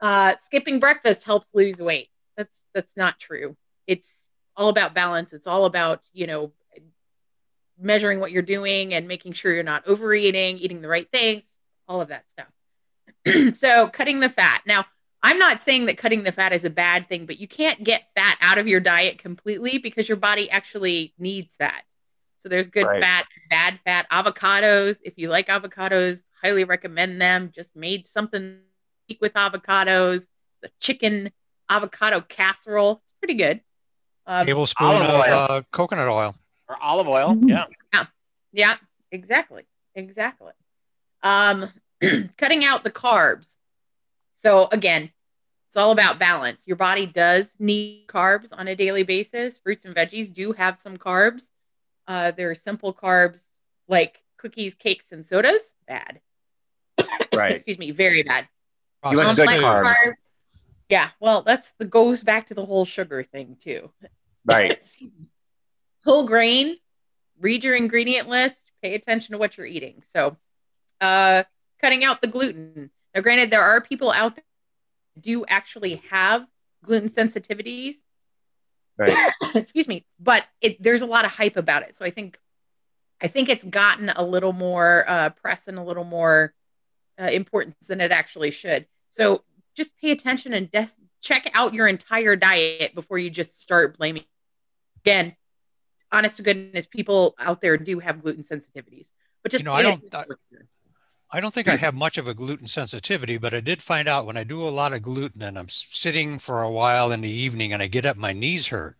[0.00, 2.08] Uh, skipping breakfast helps lose weight.
[2.36, 3.56] That's that's not true.
[3.86, 5.32] It's all about balance.
[5.32, 6.52] It's all about you know
[7.78, 11.44] measuring what you're doing and making sure you're not overeating, eating the right things,
[11.88, 13.54] all of that stuff.
[13.56, 14.62] so cutting the fat.
[14.66, 14.84] Now,
[15.22, 18.04] I'm not saying that cutting the fat is a bad thing, but you can't get
[18.14, 21.84] fat out of your diet completely because your body actually needs fat.
[22.38, 23.02] So there's good Right.
[23.02, 24.96] fat, bad fat, avocados.
[25.04, 27.52] If you like avocados, highly recommend them.
[27.54, 28.60] Just made something
[29.20, 30.26] with avocados.
[30.62, 31.32] It's a chicken
[31.68, 33.00] avocado casserole.
[33.02, 33.60] It's pretty good.
[34.26, 36.34] Um, Tablespoon of uh, coconut oil.
[36.68, 37.36] Or olive oil.
[37.44, 37.66] Yeah.
[38.52, 38.76] Yeah,
[39.12, 39.64] exactly.
[39.94, 40.52] Exactly.
[41.22, 41.70] Um,
[42.38, 43.56] cutting out the carbs.
[44.42, 45.10] So again,
[45.68, 46.62] it's all about balance.
[46.66, 49.58] Your body does need carbs on a daily basis.
[49.58, 51.44] Fruits and veggies do have some carbs.
[52.08, 53.42] Uh, there are simple carbs
[53.86, 55.74] like cookies, cakes, and sodas.
[55.86, 56.20] Bad.
[57.32, 57.52] Right.
[57.52, 58.48] Excuse me, very bad.
[59.08, 60.12] You want good Complex carbs.
[60.88, 63.90] Yeah, well, that's the goes back to the whole sugar thing too.
[64.44, 64.78] Right.
[66.04, 66.78] Whole grain,
[67.38, 70.02] read your ingredient list, pay attention to what you're eating.
[70.12, 70.36] So,
[71.00, 71.44] uh,
[71.78, 72.90] cutting out the gluten.
[73.14, 74.44] Now, granted, there are people out there
[75.20, 76.46] do actually have
[76.84, 77.94] gluten sensitivities.
[78.96, 79.32] Right.
[79.54, 81.96] Excuse me, but it, there's a lot of hype about it.
[81.96, 82.38] So I think,
[83.20, 86.54] I think it's gotten a little more uh, press and a little more
[87.20, 88.86] uh, importance than it actually should.
[89.10, 89.42] So
[89.76, 94.24] just pay attention and des- check out your entire diet before you just start blaming.
[95.04, 95.34] Again,
[96.12, 99.08] honest to goodness, people out there do have gluten sensitivities,
[99.42, 100.66] but just You know, I don't- attention to what you're-
[101.32, 104.26] I don't think I have much of a gluten sensitivity, but I did find out
[104.26, 107.30] when I do a lot of gluten and I'm sitting for a while in the
[107.30, 108.96] evening and I get up, my knees hurt.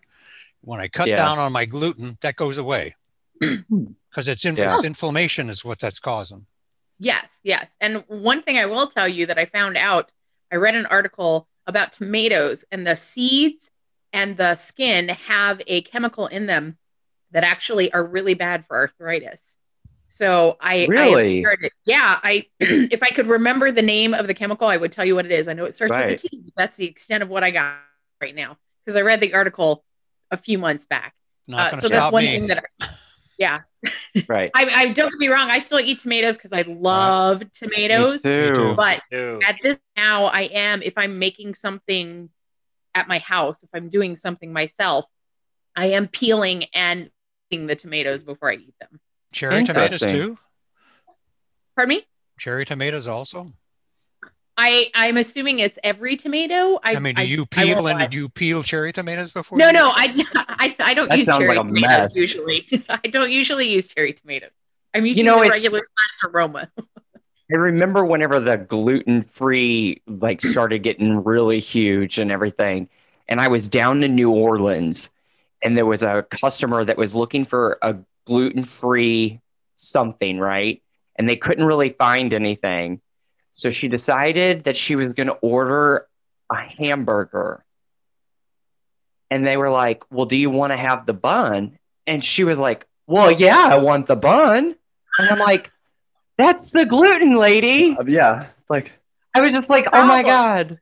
[0.60, 1.16] When I cut Yeah.
[1.16, 2.94] down on my gluten, that goes away
[3.40, 4.74] because it's, in, Yeah.
[4.74, 6.46] it's inflammation is what that's causing.
[7.00, 7.66] Yes, yes.
[7.80, 10.12] And one thing I will tell you that I found out,
[10.52, 13.70] I read an article about tomatoes and the seeds
[14.12, 16.76] and the skin have a chemical in them
[17.32, 19.56] that actually are really bad for arthritis.
[20.12, 21.40] So I, I Really?
[21.40, 25.04] started, yeah, I if I could remember the name of the chemical, I would tell
[25.04, 25.46] you what it is.
[25.46, 26.10] I know it starts Right.
[26.10, 26.52] with a T.
[26.56, 27.76] That's the extent of what I got
[28.20, 29.84] right now because I read the article
[30.32, 31.14] a few months back.
[31.46, 32.32] Not Uh, going to so that's one me.
[32.32, 32.88] thing that, I,
[33.38, 33.60] yeah,
[34.28, 34.50] Right.
[34.52, 35.48] I, I don't get me wrong.
[35.48, 38.24] I still eat tomatoes because I love tomatoes.
[38.24, 38.54] Me too.
[38.54, 38.74] too.
[38.76, 39.44] But Dude.
[39.44, 42.30] at this now, I am if I'm making something
[42.96, 45.06] at my house, if I'm doing something myself,
[45.76, 47.10] I am peeling and
[47.50, 49.00] eating the tomatoes before I eat them.
[49.32, 50.38] Cherry tomatoes too?
[51.76, 52.06] Pardon me?
[52.38, 53.52] Cherry tomatoes also?
[54.56, 56.78] I I'm assuming it's every tomato.
[56.82, 58.06] I, I, mean, do you I won't peel and lie.
[58.06, 59.56] do you peel cherry tomatoes before?
[59.56, 62.16] No, no, I, I I don't That use cherry like a tomatoes mess.
[62.16, 62.84] usually.
[62.88, 64.50] I don't usually use cherry tomatoes.
[64.92, 66.70] I'm using know, the regular slash Roma.
[67.52, 72.88] I remember whenever the gluten free like started getting really huge and everything,
[73.28, 75.10] and I was down in New Orleans,
[75.62, 77.96] and there was a customer that was looking for a
[78.26, 79.40] gluten free
[79.76, 80.82] something, right?
[81.16, 83.00] And they couldn't really find anything,
[83.52, 86.06] so she decided that she was going to order
[86.50, 87.64] a hamburger,
[89.30, 92.58] and they were like, "Well, do you want to have the bun?" And she was
[92.58, 94.74] like, "Well, yeah, I want the bun,"
[95.18, 95.70] and I'm like.
[96.38, 97.94] That's the gluten lady.
[97.94, 98.98] Uh, yeah, like
[99.34, 100.78] I was just like, oh my God.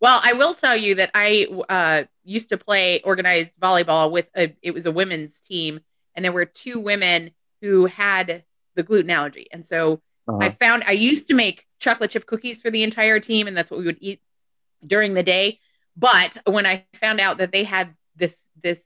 [0.00, 4.54] Well, I will tell you that I uh, used to play organized volleyball with a,
[4.62, 5.80] it was a women's team,
[6.14, 8.44] and there were two women who had
[8.74, 10.38] the gluten allergy, and so Uh-huh.
[10.40, 13.70] I found I used to make chocolate chip cookies for the entire team, and that's
[13.70, 14.20] what we would eat
[14.86, 15.58] during the day.
[15.96, 18.82] But when I found out that they had this this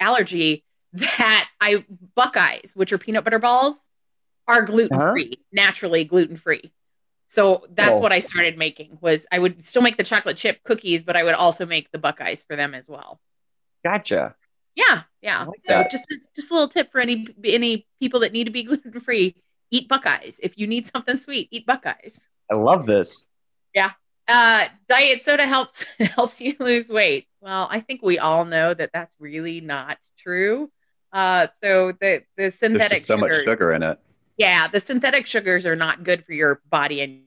[0.00, 1.84] allergy, that I
[2.14, 3.76] Buckeyes, which are peanut butter balls,
[4.48, 6.72] are gluten free, naturally gluten free.
[7.28, 8.02] So that's Oh.
[8.02, 8.98] what I started making.
[9.00, 11.98] Was I would still make the chocolate chip cookies, but I would also make the
[11.98, 13.20] Buckeyes for them as well.
[13.84, 14.34] Gotcha.
[14.76, 15.44] Yeah, yeah.
[15.44, 15.90] like so that.
[15.90, 16.04] just
[16.34, 19.34] just a little tip for any any people that need to be gluten free:
[19.70, 20.38] eat Buckeyes.
[20.42, 22.26] If you need something sweet, eat Buckeyes.
[22.50, 23.26] I love this.
[23.74, 23.92] Yeah.
[24.28, 27.26] Uh, diet soda helps helps you lose weight.
[27.40, 30.70] Well, I think we all know that that's really not true.
[31.12, 33.98] Uh, so the the there's synthetic just so much sugar in it.
[34.36, 37.22] yeah, the synthetic sugars are not good for your body and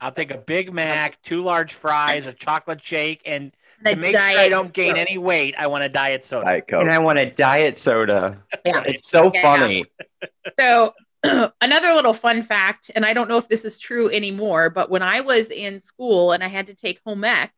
[0.00, 3.56] I'll take a Big Mac, two large fries, a chocolate shake, and a
[3.94, 5.06] to make sure I don't gain Coke.
[5.08, 6.44] any weight, I want a diet soda.
[6.46, 6.80] Diet Coke.
[6.82, 8.42] And I want a diet soda.
[8.64, 8.82] Yeah.
[8.86, 9.42] It's so Yeah.
[9.42, 9.84] funny.
[10.58, 10.94] So,
[11.60, 15.02] another little fun fact, and I don't know if this is true anymore, but when
[15.02, 17.52] I was in school and I had to take home ec,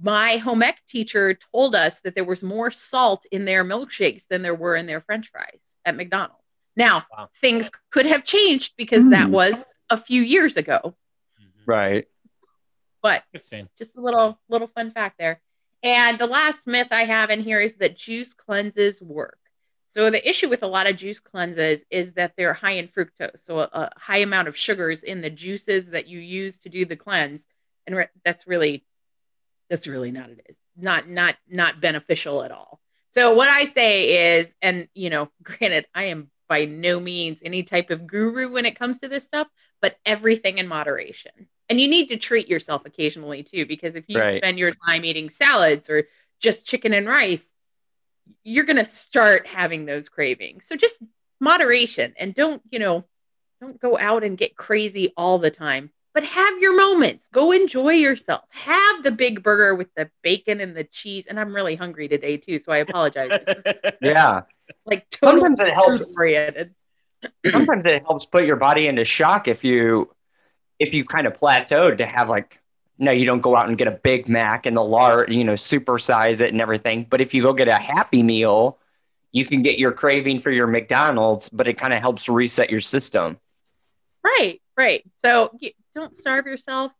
[0.00, 4.42] my home ec teacher told us that there was more salt in their milkshakes than
[4.42, 6.42] there were in their french fries at McDonald's.
[6.76, 7.28] Now, Wow.
[7.40, 9.32] things could have changed because that Hmm.
[9.32, 10.94] was a few years ago,
[11.66, 12.06] Right.
[13.08, 13.22] But
[13.78, 15.40] just a little little fun fact there.
[15.82, 19.38] And the last myth I have in here is that juice cleanses work.
[19.86, 23.40] So the issue with a lot of juice cleanses is that they're high in fructose,
[23.40, 26.84] so a, a high amount of sugars in the juices that you use to do
[26.84, 27.46] the cleanse,
[27.86, 28.84] and re- that's really
[29.70, 32.80] that's really not it is not not not beneficial at all.
[33.10, 37.62] So what I say is, and you know, granted, I am by no means any
[37.62, 39.46] type of guru when it comes to this stuff,
[39.80, 41.48] but everything in moderation.
[41.68, 44.38] And you need to treat yourself occasionally too, because if you Right.
[44.38, 46.04] spend your time eating salads or
[46.40, 47.52] just chicken and rice,
[48.42, 50.66] you're going to start having those cravings.
[50.66, 51.02] So just
[51.40, 53.04] moderation and don't, you know,
[53.60, 57.28] don't go out and get crazy all the time, but have your moments.
[57.32, 58.44] Go enjoy yourself.
[58.50, 61.26] Have the big burger with the bacon and the cheese.
[61.26, 63.32] And I'm really hungry today too, so I apologize.
[64.00, 64.42] Yeah.
[64.86, 66.16] like totally Sometimes it helps.
[67.46, 70.10] Sometimes it helps put your body into shock if you
[70.78, 72.58] if you kind of plateaued to have like
[73.00, 75.52] no, you don't go out and get a Big Mac and the large, you know,
[75.52, 77.06] supersize it and everything.
[77.08, 78.76] But if you go get a Happy Meal,
[79.30, 82.80] you can get your craving for your McDonald's, but it kind of helps reset your
[82.80, 83.38] system.
[84.24, 85.04] Right, right.
[85.24, 85.56] So
[85.94, 86.90] don't starve yourself.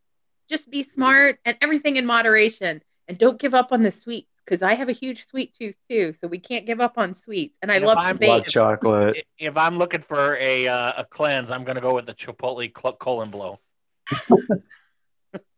[0.49, 2.81] Just be smart and everything in moderation.
[3.09, 6.13] And don't give up on the sweets because I have a huge sweet tooth too.
[6.13, 7.59] So we can't give up on sweets.
[7.61, 8.29] And I And if love I'm- to bake.
[8.29, 9.25] Love chocolate.
[9.39, 12.95] if I'm looking for a uh, a cleanse, I'm gonna go with the Chipotle cl-
[12.97, 13.59] colon blow.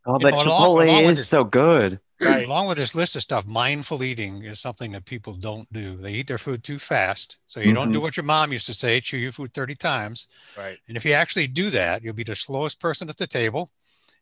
[0.03, 1.99] Oh, You but know, Chipotle along with is this- so good.
[2.19, 2.45] Right.
[2.45, 5.97] Along with this list of stuff, mindful eating is something that people don't do.
[5.97, 7.39] They eat their food too fast.
[7.47, 8.03] So you don't do mm-hmm.
[8.03, 10.27] what your mom used to say, chew your food 30 times.
[10.55, 10.77] Right.
[10.87, 13.71] And if you actually do that, you'll be the slowest person at the table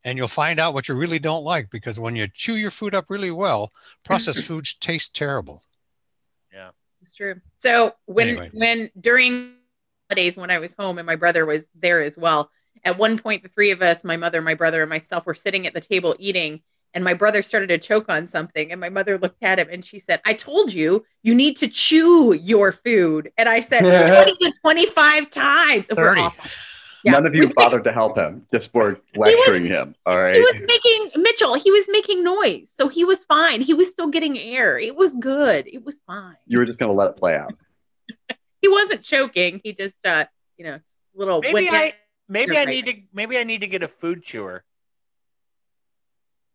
[0.05, 2.95] and you'll find out what you really don't like because when you chew your food
[2.95, 3.73] up really well,
[4.05, 5.61] processed foods taste terrible.
[6.53, 6.69] Yeah.
[7.01, 7.41] It's true.
[7.57, 8.49] So when Anyway.
[8.53, 9.55] when during
[10.09, 12.49] holidays when I was home and my brother was there as well,
[12.83, 15.67] at one point the three of us, my mother, my brother, and myself, were sitting
[15.67, 16.61] at the table eating,
[16.93, 19.83] and my brother started to choke on something, and my mother looked at him and
[19.83, 24.35] she said, "I told you you need to chew your food," and I said, "20
[24.35, 26.21] to 25 times." And 30.
[27.03, 27.13] Yeah.
[27.13, 28.45] None of you bothered to help him.
[28.51, 29.95] Just were lecturing him.
[30.05, 30.35] All right.
[30.35, 31.53] He was making Mitchell.
[31.53, 33.61] He was making noise, so he was fine.
[33.61, 34.77] He was still getting air.
[34.77, 35.67] It was good.
[35.67, 36.35] It was fine.
[36.45, 37.53] You were just gonna let it play out.
[38.61, 39.61] He wasn't choking.
[39.63, 40.25] He just, uh,
[40.57, 40.79] you know,
[41.15, 41.41] little.
[41.41, 41.93] Maybe I
[42.29, 42.69] maybe You're I right.
[42.69, 44.63] need to maybe I need to get a food chewer.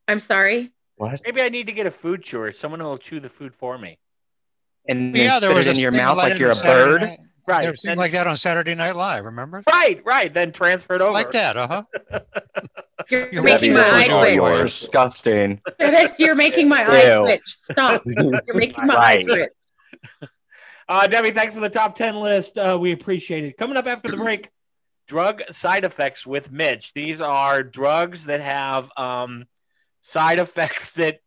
[0.08, 0.72] I'm sorry.
[0.96, 1.20] What?
[1.24, 2.52] Maybe I need to get a food chewer.
[2.52, 3.98] Someone who will chew the food for me.
[4.88, 6.90] And Yeah, then there spit was it in your mouth like like you're a Saturday
[6.90, 7.00] bird.
[7.02, 7.60] night- Right.
[7.62, 9.62] There was Then- like that on Saturday Night Live, remember?
[9.70, 10.32] Right, right.
[10.32, 11.12] Then transferred over.
[11.12, 11.68] Like that, uh
[12.10, 12.20] huh.
[13.10, 14.34] You're You're making my having eye this twitch.
[14.36, 15.60] You're disgusting.
[15.78, 17.20] Dennis, you're making my eye Ew.
[17.20, 17.42] twitch.
[17.44, 18.02] Stop.
[18.06, 19.18] You're making my Right.
[19.18, 20.30] eye twitch.
[20.88, 22.56] Uh, Debbie, thanks for the top 10 list.
[22.56, 23.58] Uh, we appreciate it.
[23.58, 24.48] Coming up after the break,
[25.06, 26.92] drug side effects with Mitch.
[26.94, 29.46] These are drugs that have um,
[30.00, 31.20] side effects that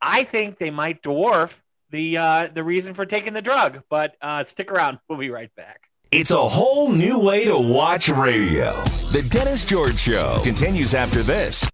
[0.00, 3.82] I think they might dwarf the uh, the reason for taking the drug.
[3.88, 4.98] But uh, stick around.
[5.08, 5.88] We'll be right back.
[6.10, 8.82] It's a whole new way to watch radio.
[9.12, 11.68] The Dennis George Show continues after this.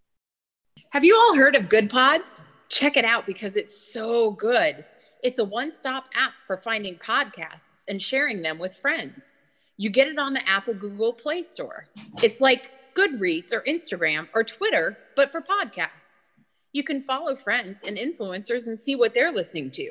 [0.91, 2.43] Have you all heard of Good Pods?
[2.69, 4.85] Check it out because it's so good.
[5.23, 9.37] It's a one stop app for finding podcasts and sharing them with friends.
[9.77, 11.87] You get it on the Apple Google Play Store.
[12.23, 16.33] It's like Goodreads or Instagram or Twitter, but for podcasts.
[16.73, 19.91] You can follow friends and influencers and see what they're listening to.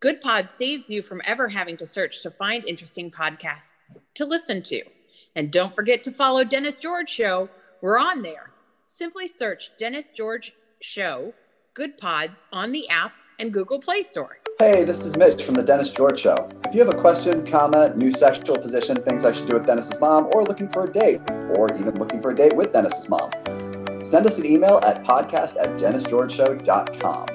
[0.00, 4.62] Good Pod saves you from ever having to search to find interesting podcasts to listen
[4.64, 4.82] to.
[5.34, 7.48] And don't forget to follow Dennis George Show.
[7.80, 8.50] We're on there.
[8.86, 10.52] Simply search Dennis George
[10.82, 11.32] Show,
[11.72, 14.38] Good Pods on the app and Google Play Store.
[14.58, 16.48] Hey, this is Mitch from The Dennis George Show.
[16.64, 20.00] If you have a question, comment, new sexual position, things I should do with Dennis's
[20.00, 23.30] mom, or looking for a date, or even looking for a date with Dennis's mom,
[24.02, 27.26] send us an email at podcast at dennisgeorgeshow.com.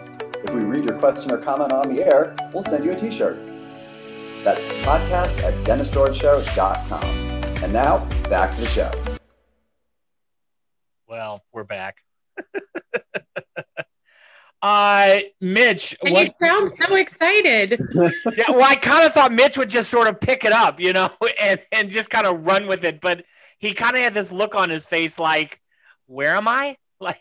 [0.43, 3.11] If we read your question or comment on the air, we'll send you a t
[3.11, 3.38] shirt.
[4.43, 7.03] That's podcast at dennisgeorgeshow.com.
[7.63, 7.99] And now,
[8.32, 8.91] back to the show.
[11.07, 11.97] Well, we're back.
[14.62, 16.28] uh, Mitch, And what?
[16.28, 17.80] you sound so excited.
[17.93, 18.09] yeah,
[18.49, 21.09] well, I kind of thought Mitch would just sort of pick it up, you know,
[21.41, 23.01] and, and just kind of run with it.
[23.01, 23.26] But
[23.59, 25.59] he kind of had this look on his face like,
[26.07, 26.78] where am I?
[26.99, 27.18] Like,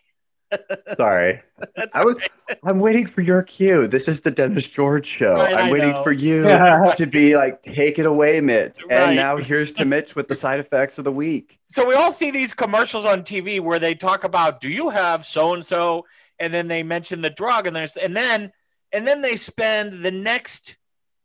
[0.96, 1.40] Sorry.
[1.76, 2.18] that's I was
[2.64, 3.86] I'm waiting for your cue.
[3.86, 5.34] This is the Dennis George show.
[5.36, 6.02] Right, I'm I waiting know.
[6.02, 8.76] for you to be like, take it away, Mitch.
[8.90, 8.98] Right.
[8.98, 11.58] And now here's to Mitch with the side effects of the week.
[11.68, 15.24] so we all see these commercials on TV where they talk about, do you have
[15.24, 16.04] so and so?
[16.40, 18.50] And then they mention the drug, and there's and then
[18.92, 20.76] and then they spend the next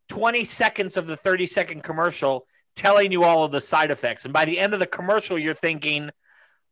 [0.09, 2.45] 20 seconds of the 30 second commercial
[2.75, 4.25] telling you all of the side effects.
[4.25, 6.11] And by the end of the commercial, you're thinking,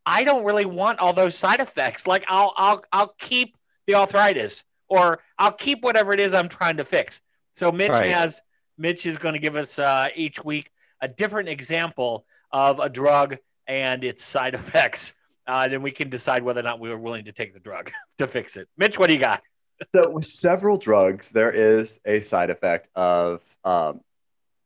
[0.06, 2.06] I don't really want all those side effects.
[2.06, 3.56] Like I'll I'll I'll keep
[3.88, 7.22] the arthritis or I'll keep whatever it is I'm trying to fix.
[7.54, 8.10] So Mitch Right.
[8.10, 8.41] has
[8.78, 10.70] Mitch is going to give us uh, each week
[11.02, 13.38] a different example of a drug
[13.68, 15.16] and its side effects.
[15.46, 17.91] Uh, then we can decide whether or not we were willing to take the drug
[18.18, 18.68] to fix it.
[18.78, 19.44] Mitch, what do you got?
[19.91, 24.02] So with several drugs, there is a side effect of um,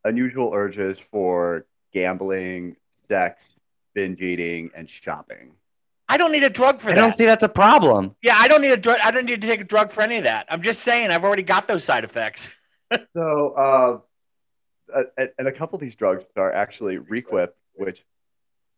[0.04, 3.58] unusual urges for gambling, sex,
[3.94, 5.52] binge eating, and shopping.
[6.08, 6.98] I don't need a drug for I that.
[6.98, 8.14] I don't see that's a problem.
[8.22, 8.98] yeah, I don't need a drug.
[9.02, 10.46] I don't need to take a drug for any of that.
[10.48, 12.52] I'm just saying I've already got those side effects.
[13.12, 14.02] So,
[14.94, 18.02] uh, and and a couple of these drugs are actually Requip, which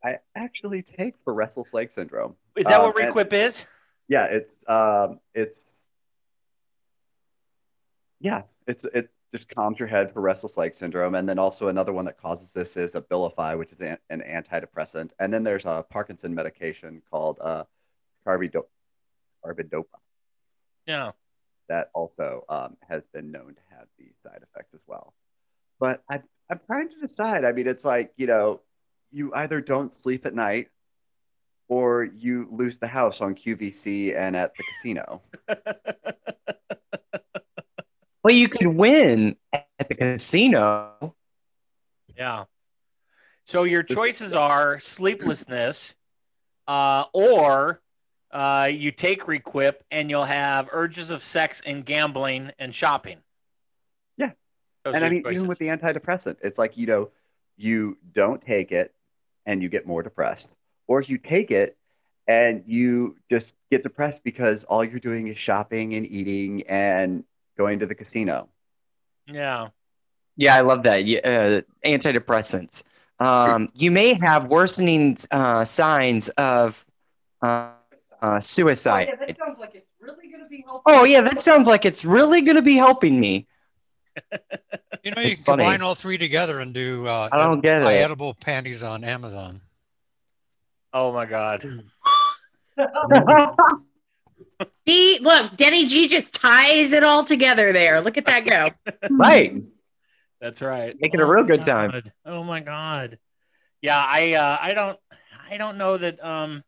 [0.02, 2.36] I actually take for restless leg syndrome.
[2.56, 3.66] Is that Um, what Requip is?
[4.08, 5.84] Yeah, it's um, it's
[8.20, 11.92] yeah, it's it just calms your head for restless leg syndrome, and then also another
[11.92, 15.84] one that causes this is Abilify, which is an, an antidepressant, and then there's a
[15.88, 17.64] Parkinson medication called uh,
[18.26, 18.64] carbidopa,
[19.44, 19.84] carbidopa
[20.86, 21.12] Yeah.
[21.68, 25.14] that also um, has been known to have the side effect as well.
[25.78, 26.20] But I,
[26.50, 27.44] I'm trying to decide.
[27.44, 28.60] I mean, it's like you know,
[29.10, 30.68] you either don't sleep at night,
[31.68, 35.22] or you lose the house on QVC and at the casino.
[38.22, 41.14] Well, you could win at the casino.
[42.16, 42.44] Yeah.
[43.46, 45.94] So your choices are sleeplessness,
[46.68, 47.80] uh, or
[48.30, 53.18] uh, you take Requip and you'll have urges of sex and gambling and shopping.
[54.18, 54.32] Yeah.
[54.84, 55.38] Those and I mean, choices.
[55.38, 57.10] even with the antidepressant, it's like you know,
[57.56, 58.94] you don't take it
[59.50, 60.48] and you get more depressed,
[60.86, 61.76] or if you take it
[62.28, 67.24] and you just get depressed because all you're doing is shopping and eating and
[67.58, 68.48] going to the casino.
[69.26, 69.68] yeah.
[70.36, 71.04] Yeah, I love that.
[71.04, 72.84] Yeah, Uh, antidepressants.
[73.18, 76.86] Um, you may have worsening uh, signs of
[77.42, 77.72] uh,
[78.22, 79.08] uh, suicide.
[79.36, 80.82] sounds like it's really going to be helpful.
[80.86, 83.48] Oh, yeah, that sounds like it's really going to be helping me.
[85.02, 85.64] You know, you It's can funny.
[85.64, 88.02] combine all three together and do uh, I don't get buy it.
[88.04, 89.60] edible panties on Amazon.
[90.92, 91.62] Oh my God.
[94.86, 98.00] See, look, Denny G just ties it all together there.
[98.00, 98.70] Look at that go.
[99.10, 99.62] right.
[100.40, 100.96] That's right.
[100.98, 102.02] Make it a Oh real my good time.
[102.24, 103.18] Oh my God.
[103.82, 104.98] Yeah, I uh, I don't
[105.50, 106.62] I don't know that um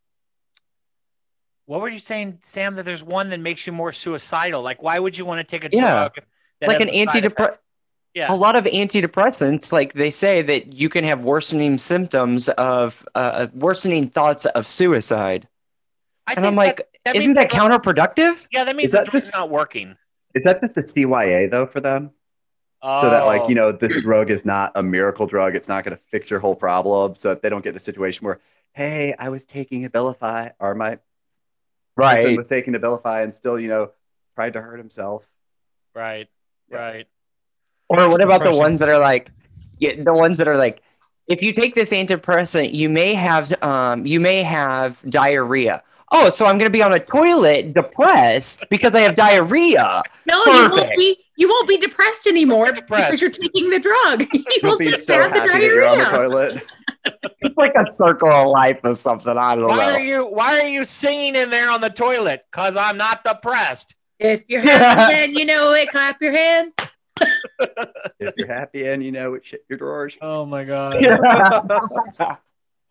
[1.66, 4.62] what were you saying, Sam, that there's one that makes you more suicidal?
[4.62, 5.94] Like why would you want to take a Yeah.
[5.94, 6.14] drug
[6.60, 7.56] that Like an antidepressant.
[8.14, 8.30] Effect?
[8.30, 8.34] Yeah.
[8.34, 13.48] A lot of antidepressants, like they say that you can have worsening symptoms of uh,
[13.54, 15.48] worsening thoughts of suicide.
[16.26, 18.46] I And I'm like, that- that isn't that counterproductive?
[18.52, 19.96] Yeah, that means Is the that drug's just- not working.
[20.34, 22.10] Is that just a CYA though for them?
[22.84, 25.84] Oh, so that like you know this drug is not a miracle drug it's not
[25.84, 28.40] going to fix your whole problem so that they don't get in a situation where
[28.72, 31.00] hey i was taking abilify or my husband
[31.96, 32.36] Right.
[32.36, 33.90] was taking abilify and still you know
[34.34, 35.24] tried to hurt himself
[35.94, 36.28] right,
[36.72, 36.76] Yeah.
[36.78, 37.06] right.
[37.92, 39.30] Or what about the ones that are like,
[39.78, 40.82] yeah, the ones that are like,
[41.28, 45.82] if you take this antidepressant, you may have, um, you may have diarrhea.
[46.14, 50.02] Oh, so I'm going to be on a toilet depressed because I have diarrhea.
[50.26, 53.10] No, you won't be you won't be depressed anymore Depressed.
[53.10, 54.20] because you're taking the drug.
[54.32, 56.62] you you'll will be just so have the happy that you're on the toilet
[57.40, 59.36] It's like a circle of life or something.
[59.36, 59.82] I don't Why know.
[59.82, 62.44] Why are you why are you singing in there on the toilet?
[62.52, 63.96] Cause I'm not depressed.
[64.18, 66.74] If you're happy and you know it, clap your hands.
[68.18, 71.02] If you're happy and you know it shit your drawers Oh my god.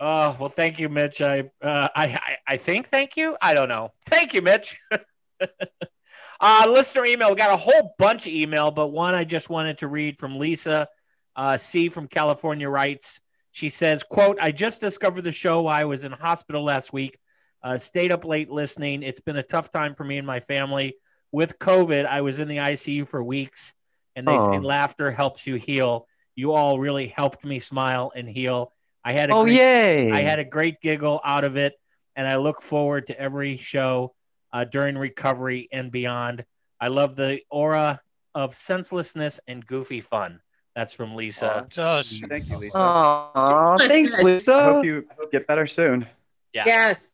[0.04, 1.22] Oh well, thank you, Mitch.
[1.22, 3.38] I, uh, I, I, I think thank you.
[3.40, 3.90] I don't know.
[4.08, 4.82] Thank you, Mitch.
[6.42, 7.30] uh, listener email.
[7.30, 10.40] We got a whole bunch of email, but one I just wanted to read from
[10.40, 10.88] Lisa
[11.36, 13.22] uh, C from California writes.
[13.52, 15.62] She says, "quote I just discovered the show.
[15.62, 17.20] while I was in hospital last week.
[17.62, 19.04] Uh, stayed up late listening.
[19.04, 20.96] It's been a tough time for me and my family
[21.32, 22.08] with COVID.
[22.08, 23.76] I was in the ICU for weeks,
[24.16, 24.60] and they say Oh.
[24.60, 26.08] laughter helps you heal.
[26.36, 28.74] You all really helped me smile and heal.
[29.04, 30.12] I had a oh, great yay.
[30.12, 31.74] I had a great giggle out of it,
[32.16, 34.14] and I look forward to every show
[34.54, 36.46] uh, during recovery and beyond.
[36.80, 38.02] I love the aura
[38.34, 40.40] of senselessness and goofy fun.
[40.76, 41.66] That's from Lisa.
[41.66, 42.22] It does.
[42.30, 44.64] thank you lisa Aw, thanks, i Lisa.
[44.64, 46.08] hope you get better soon
[46.54, 46.64] yeah.
[46.66, 47.12] Yes.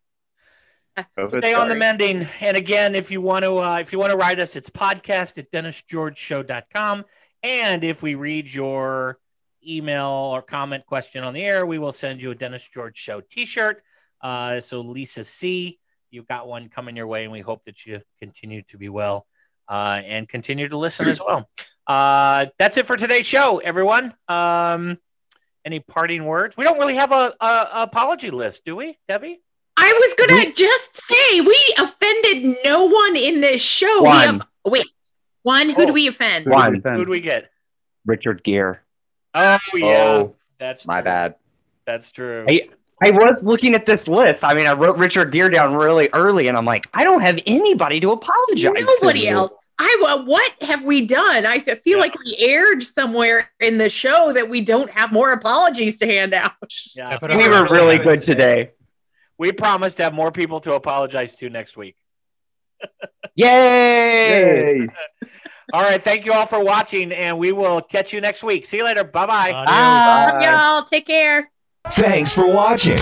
[1.28, 2.28] Stay on the mending.
[2.42, 5.38] And again, if you want to, uh, if you want to write us, it's podcast
[5.38, 7.06] at dennisgeorgeshow.com.
[7.44, 9.20] And if we read your
[9.68, 13.22] email or comment question on the air, we will send you a Dennis George Show
[13.22, 13.84] t-shirt.
[14.22, 15.80] Uh, so Lisa C
[16.12, 19.26] you've got one coming your way, and we hope that you continue to be well
[19.70, 21.50] uh, and continue to listen as well.
[21.86, 24.14] Uh, that's it for today's show, everyone.
[24.28, 24.98] Um,
[25.64, 26.56] any parting words?
[26.58, 29.42] We don't really have a, a, a apology list, do we, Debbie?
[29.78, 34.02] I was gonna just say we offended no one in this show.
[34.02, 34.26] We One.
[34.26, 34.88] have, wait,
[35.44, 35.70] one.
[35.70, 35.86] Who Oh.
[35.86, 36.48] do we offend?
[36.48, 36.82] One.
[36.84, 37.50] Who do we get?
[38.06, 38.80] Richard Gere.
[39.36, 41.04] Oh yeah, Oh, that's My true.
[41.04, 41.36] bad.
[41.86, 42.46] That's true.
[42.50, 42.70] I,
[43.02, 44.44] I was looking at this list.
[44.44, 47.40] I mean, I wrote Richard Gere down really early, and I'm like, I don't have
[47.46, 49.28] anybody to apologize to Nobody to.
[49.28, 49.52] else.
[49.80, 51.46] I uh, what have we done?
[51.46, 51.98] I feel Yeah.
[51.98, 56.34] like we aired somewhere in the show that we don't have more apologies to hand
[56.34, 56.54] out.
[56.96, 58.06] yeah, Yeah, but We were really sure.
[58.06, 58.72] good today.
[59.38, 61.96] We promise to have more people to apologize to next week.
[63.36, 64.80] Yay!
[64.80, 64.88] Yay.
[65.74, 68.66] All right, thank you all for watching, and we will catch you next week.
[68.66, 69.04] See you later.
[69.04, 69.52] Bye bye.
[69.52, 70.40] Adios.
[70.40, 70.46] Bye.
[70.46, 71.52] Y'all take care.
[71.90, 73.00] Thanks for watching.